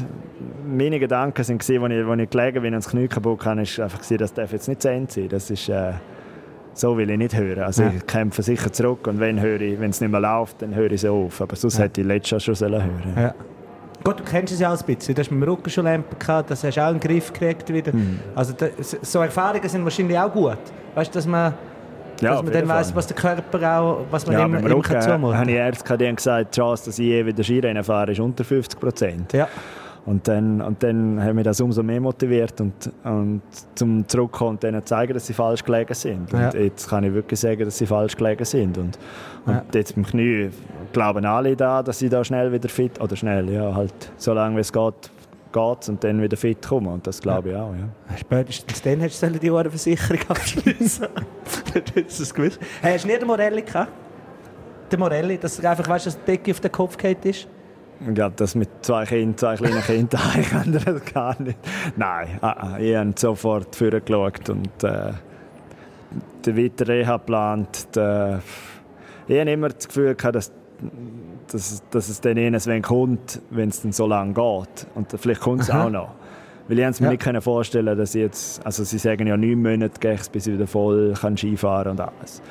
meine 0.66 1.00
Gedanken 1.00 1.44
sind 1.44 1.60
gewesen, 1.60 1.84
als 1.84 1.94
ich, 1.94 2.06
als 2.08 2.22
ich 2.22 2.30
gelegen 2.30 2.62
bin 2.62 2.74
und 2.74 2.84
das 2.86 2.90
Knie 2.92 3.08
kaputt 3.08 3.46
hatte, 3.46 3.62
ist 3.62 3.80
einfach 3.80 4.00
gewesen, 4.00 4.18
das 4.20 4.34
darf 4.34 4.52
jetzt 4.54 4.68
nicht 4.70 4.82
zu 4.82 4.90
Ende 4.90 5.12
sein. 5.12 5.28
Das 5.30 5.50
ist, 5.50 5.68
äh, 5.70 5.92
so 6.74 6.98
will 6.98 7.10
ich 7.10 7.18
nicht 7.18 7.36
hören. 7.36 7.64
Also 7.64 7.84
Ja. 7.84 7.92
ich 7.98 8.08
kämpfe 8.08 8.42
sicher 8.42 8.72
zurück 8.72 9.06
und 9.08 9.20
wenn 9.20 9.42
höre 9.42 9.60
ich, 9.60 9.78
wenn 9.80 9.90
es 9.90 10.00
nicht 10.00 10.10
mehr 10.12 10.22
läuft, 10.22 10.62
dann 10.62 10.74
höre 10.74 10.88
ich 10.94 11.04
es 11.04 11.06
auf. 11.06 11.42
Aber 11.42 11.58
sonst 11.58 11.78
Ja. 11.78 11.84
hätte 11.84 12.00
ich 12.00 12.08
letztes 12.08 12.32
Jahr 12.32 12.40
schon 12.40 12.56
sollen 12.56 12.82
hören. 12.84 13.14
Ja. 13.18 13.34
Gut, 14.04 14.20
du 14.20 14.24
kennst 14.24 14.54
es 14.54 14.60
ja 14.60 14.74
auch 14.74 14.80
ein 14.80 14.96
bisschen. 14.96 15.14
Du 15.14 15.22
hast 15.22 15.32
mit 15.32 15.42
dem 15.42 15.50
Rücken 15.50 15.70
schon 15.70 15.86
Lampen 15.86 16.18
gehabt, 16.18 16.50
das 16.50 16.64
hast 16.64 16.76
du 16.76 16.82
auch 16.84 16.92
in 16.92 17.00
den 17.00 17.08
Griff 17.08 17.32
gekriegt 17.32 17.72
wieder. 17.72 17.94
Mhm. 17.94 18.20
Also 18.36 18.54
da, 18.54 18.68
so 18.80 19.20
Erfahrungen 19.20 19.68
sind 19.68 19.84
wahrscheinlich 19.84 20.18
auch 20.18 20.32
gut. 20.32 20.58
Weißt 20.96 21.14
du, 21.14 21.18
dass 21.20 21.28
man, 21.28 21.54
Ja, 22.20 22.32
dass 22.32 22.44
man 22.44 22.54
dann 22.54 22.68
weiss, 22.68 22.96
was 22.96 23.08
der 23.08 23.16
Körper 23.16 23.80
auch, 23.80 24.06
was 24.10 24.26
man 24.26 24.38
Ja, 24.38 24.46
immer, 24.46 24.60
immer 24.60 24.70
Rücken 24.70 24.82
kann 24.84 25.02
habe 25.02 25.12
zumuten 25.12 25.50
ich 25.50 25.56
Ärzte 25.56 25.84
gehabt, 25.84 26.02
die 26.02 26.08
haben 26.08 26.16
gesagt, 26.16 26.56
die 26.56 26.60
Chance, 26.60 26.86
dass 26.86 27.00
ich 27.00 27.06
je 27.06 27.26
wieder 27.26 27.44
Skirennen 27.44 27.84
fahre, 27.84 28.12
ist 28.12 28.20
unter 28.20 28.44
50 28.44 28.80
Prozent. 28.80 29.34
Ja. 29.34 29.48
Und 30.06 30.28
dann, 30.28 30.62
und 30.62 30.82
dann 30.82 31.24
hat 31.24 31.36
mich 31.36 31.44
das 31.44 31.62
umso 31.62 31.84
mehr 31.84 32.02
motiviert 32.02 32.60
und, 32.60 32.74
und 33.04 33.42
zum 33.76 34.08
Zurückkommen 34.08 34.52
und 34.52 34.64
denen 34.64 34.84
zeigen, 34.84 35.14
dass 35.14 35.28
sie 35.28 35.34
falsch 35.34 35.64
gelegen 35.64 35.94
sind. 35.94 36.34
Und 36.34 36.40
Ja. 36.40 36.52
jetzt 36.56 36.90
kann 36.90 37.04
ich 37.04 37.14
wirklich 37.14 37.40
sagen, 37.40 37.64
dass 37.66 37.78
sie 37.78 37.86
falsch 37.86 38.16
gelegen 38.18 38.44
sind. 38.44 38.78
Und, 38.80 38.98
und 39.46 39.54
Ja. 39.54 39.64
jetzt 39.74 39.94
beim 39.94 40.04
Knie 40.06 40.50
glauben 40.92 41.24
alle 41.26 41.56
da, 41.56 41.84
dass 41.84 42.00
sie 42.00 42.10
da 42.10 42.24
schnell 42.24 42.52
wieder 42.52 42.68
fit, 42.68 43.00
oder 43.00 43.16
schnell, 43.16 43.48
ja, 43.52 43.76
halt 43.76 43.94
so 44.18 44.34
lange 44.34 44.56
wie 44.58 44.62
es 44.62 44.74
geht, 44.74 45.12
geht's 45.54 45.88
und 45.90 46.04
dann 46.04 46.20
wieder 46.20 46.36
fit 46.38 46.66
kommen. 46.68 46.88
Und 46.88 47.06
das 47.06 47.22
glaube 47.22 47.50
ich 47.52 47.56
auch, 47.56 47.74
ja. 47.76 48.18
Spätestens 48.18 48.82
dann 48.82 49.02
hättest 49.02 49.22
du 49.22 49.30
die 49.32 49.52
Ohrenversicherung 49.52 50.20
abschließen 50.30 51.08
Dann 51.74 51.84
hättest 51.94 52.20
du 52.20 52.24
es 52.24 52.34
gewusst. 52.34 52.60
Hey, 52.82 52.94
hast 52.96 53.04
du 53.04 53.08
nie 53.08 53.18
den 53.20 53.28
Morelli 53.28 53.62
gehabt? 53.62 53.92
Der 54.92 54.98
Morelli, 54.98 55.38
dass 55.38 55.58
du 55.58 55.70
einfach 55.70 55.88
weißt, 55.88 56.08
dass 56.08 56.18
die 56.20 56.26
Decke 56.26 56.52
auf 56.52 56.60
den 56.60 56.72
Kopf 56.72 56.98
gefallen 56.98 57.18
ist? 57.24 57.48
Ich 58.08 58.16
glaube, 58.16 58.34
das 58.36 58.56
mit 58.56 58.70
zwei 58.82 59.06
Kindern, 59.06 59.38
zwei 59.38 59.56
kleinen 59.58 59.82
Kindern, 59.84 60.22
ich 60.40 60.50
kann 60.50 60.72
das 60.72 61.14
gar 61.14 61.40
nicht. 61.42 61.58
Nein, 61.96 62.40
ah, 62.42 62.50
ah, 62.50 62.80
ich 62.80 62.96
habe 62.96 63.14
sofort 63.16 63.76
vorgeschaut 63.76 64.50
und 64.50 64.84
äh, 64.84 65.12
den 66.46 66.58
weiteren 66.58 66.88
Reha 66.96 67.18
geplant. 67.18 67.96
Der, 67.96 68.42
ich 69.28 69.40
habe 69.40 69.52
immer 69.52 69.70
das 69.70 69.88
Gefühl 69.88 70.16
gehabt, 70.16 70.36
dass, 70.36 70.52
dass, 71.52 71.84
dass 71.92 72.10
es 72.10 72.22
dann 72.22 72.38
irgendwann 72.38 72.82
kommt, 72.82 73.40
wenn 73.52 73.70
es 73.70 73.82
dann 73.84 73.92
so 73.92 74.08
lange 74.08 74.34
geht. 74.34 74.88
Und 74.96 75.12
vielleicht 75.20 75.42
kommt 75.42 75.62
es 75.62 75.70
auch 75.70 75.90
noch. 75.90 76.16
Weil 76.68 76.80
ich 76.80 76.86
es 76.86 77.02
mir 77.02 77.14
Ja. 77.14 77.32
nicht 77.34 77.44
vorstellen 77.44 77.98
dass 77.98 78.16
ich 78.16 78.22
jetzt, 78.22 78.66
also 78.66 78.84
sie 78.84 78.98
sagen 78.98 79.28
ja 79.28 79.36
neun 79.36 79.62
Monate 79.62 80.00
gehe 80.00 80.14
ich, 80.14 80.30
bis 80.30 80.48
ich 80.48 80.54
wieder 80.54 80.68
voll 80.68 81.14
kann 81.20 81.38
Skifahren 81.38 81.92
und 81.92 82.02
alles. 82.02 82.42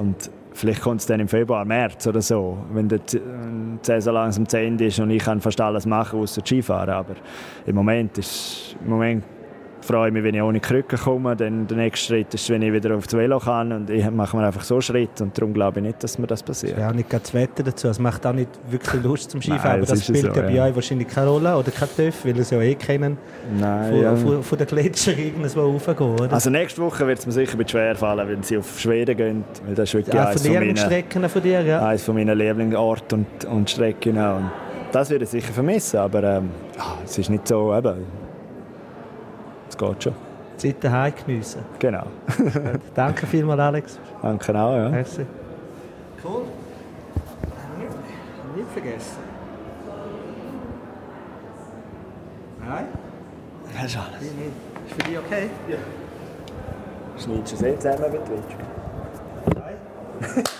Und 0.00 0.30
vielleicht 0.54 0.80
kommt 0.80 1.00
es 1.00 1.06
dann 1.06 1.20
im 1.20 1.28
Februar, 1.28 1.64
März 1.66 2.06
oder 2.06 2.22
so, 2.22 2.56
wenn 2.72 2.88
die 2.88 2.98
Saison 3.82 4.14
langsam 4.14 4.48
zu 4.48 4.58
Ende 4.58 4.86
ist 4.86 4.98
und 4.98 5.10
ich 5.10 5.22
kann 5.22 5.42
fast 5.42 5.60
alles 5.60 5.84
machen, 5.84 6.20
außer 6.20 6.40
Skifahren. 6.44 6.88
Aber 6.88 7.14
im 7.66 7.74
Moment 7.74 8.16
ist, 8.16 8.76
im 8.82 8.90
Moment 8.90 9.24
freue 9.80 10.08
ich 10.08 10.14
mich, 10.14 10.24
wenn 10.24 10.34
ich 10.34 10.42
ohne 10.42 10.60
Krücke 10.60 10.96
komme. 10.96 11.36
Dann 11.36 11.66
der 11.66 11.76
nächste 11.76 12.06
Schritt 12.06 12.34
ist, 12.34 12.48
wenn 12.50 12.62
ich 12.62 12.72
wieder 12.72 12.94
aufs 12.94 13.12
Velo 13.12 13.38
kann 13.38 13.72
und 13.72 13.90
ich 13.90 14.08
mache 14.10 14.36
mir 14.36 14.46
einfach 14.46 14.62
so 14.62 14.80
Schritt 14.80 15.20
und 15.20 15.36
darum 15.36 15.54
glaube 15.54 15.80
ich 15.80 15.86
nicht, 15.86 16.02
dass 16.02 16.18
mir 16.18 16.26
das 16.26 16.42
passiert. 16.42 16.78
Ja, 16.78 16.90
auch 16.90 16.94
nicht 16.94 17.12
das 17.12 17.32
Wetter 17.34 17.62
dazu. 17.62 17.88
Es 17.88 17.98
macht 17.98 18.26
auch 18.26 18.32
nicht 18.32 18.50
wirklich 18.68 19.02
Lust 19.02 19.30
zum 19.30 19.40
Skifahren. 19.42 19.62
Nein, 19.62 19.82
aber 19.82 19.86
das 19.86 20.04
spielt 20.04 20.34
so, 20.34 20.40
ja 20.40 20.42
bei 20.42 20.68
euch 20.68 20.74
wahrscheinlich 20.74 21.08
keine 21.08 21.28
Rolle 21.28 21.56
oder 21.56 21.70
kein 21.70 21.88
TÜV, 21.96 22.24
weil 22.24 22.36
ihr 22.36 22.42
es 22.42 22.50
ja 22.50 22.60
eh 22.60 22.74
kennen, 22.74 23.18
Nein, 23.58 23.90
von, 23.90 24.02
ja. 24.02 24.16
von, 24.16 24.42
von 24.42 24.58
den 24.58 24.66
Gletscher 24.66 25.16
irgendwo 25.16 25.60
raufgehen, 25.60 26.14
oder? 26.14 26.32
Also 26.32 26.50
nächste 26.50 26.82
Woche 26.82 27.06
wird 27.06 27.18
es 27.18 27.26
mir 27.26 27.32
sicher 27.32 27.58
schwer 27.66 27.94
fallen, 27.96 28.28
wenn 28.28 28.42
sie 28.42 28.58
auf 28.58 28.78
Schweden 28.78 29.16
gehen, 29.16 29.44
weil 29.66 29.74
das 29.74 29.88
ist 29.88 29.94
wirklich 29.94 30.14
ja, 30.14 30.28
eines 30.28 30.42
von 30.42 30.54
meinen, 30.54 31.28
von 31.28 31.42
dir, 31.42 31.60
ja. 31.62 31.86
eines 31.86 32.04
von 32.04 32.14
meinen 32.14 32.36
Lieblingsorten 32.36 33.26
und, 33.42 33.44
und 33.50 33.70
Strecken. 33.70 34.16
Und 34.18 34.50
das 34.92 35.10
würde 35.10 35.24
ich 35.24 35.30
sicher 35.30 35.52
vermissen, 35.52 35.98
aber 35.98 36.22
ähm, 36.22 36.50
ja, 36.76 36.98
es 37.04 37.18
ist 37.18 37.30
nicht 37.30 37.46
so, 37.46 37.74
eben, 37.74 37.94
geht 39.80 40.02
schon. 40.04 40.14
Die 40.54 40.72
Zeit 40.72 40.84
daheim 40.84 41.12
geniessen. 41.24 41.62
Genau. 41.78 42.06
Danke 42.94 43.26
vielmals, 43.26 43.60
Alex. 43.60 43.98
Danke 44.22 44.60
auch, 44.60 44.76
ja. 44.76 44.88
Merci. 44.90 45.26
Cool. 46.22 46.42
Nicht 48.54 48.70
vergessen. 48.72 49.18
Nein? 52.66 52.84
Das 53.74 53.84
ist 53.86 53.96
alles. 53.96 54.22
Ist 54.22 54.94
für 54.94 55.02
dich 55.08 55.18
okay? 55.18 55.50
Schneidest 57.16 57.52
du 57.52 57.56
es 57.56 57.62
eh 57.62 57.78
zusammen 57.78 58.12
mit 58.12 58.24
Twitch? 58.26 58.56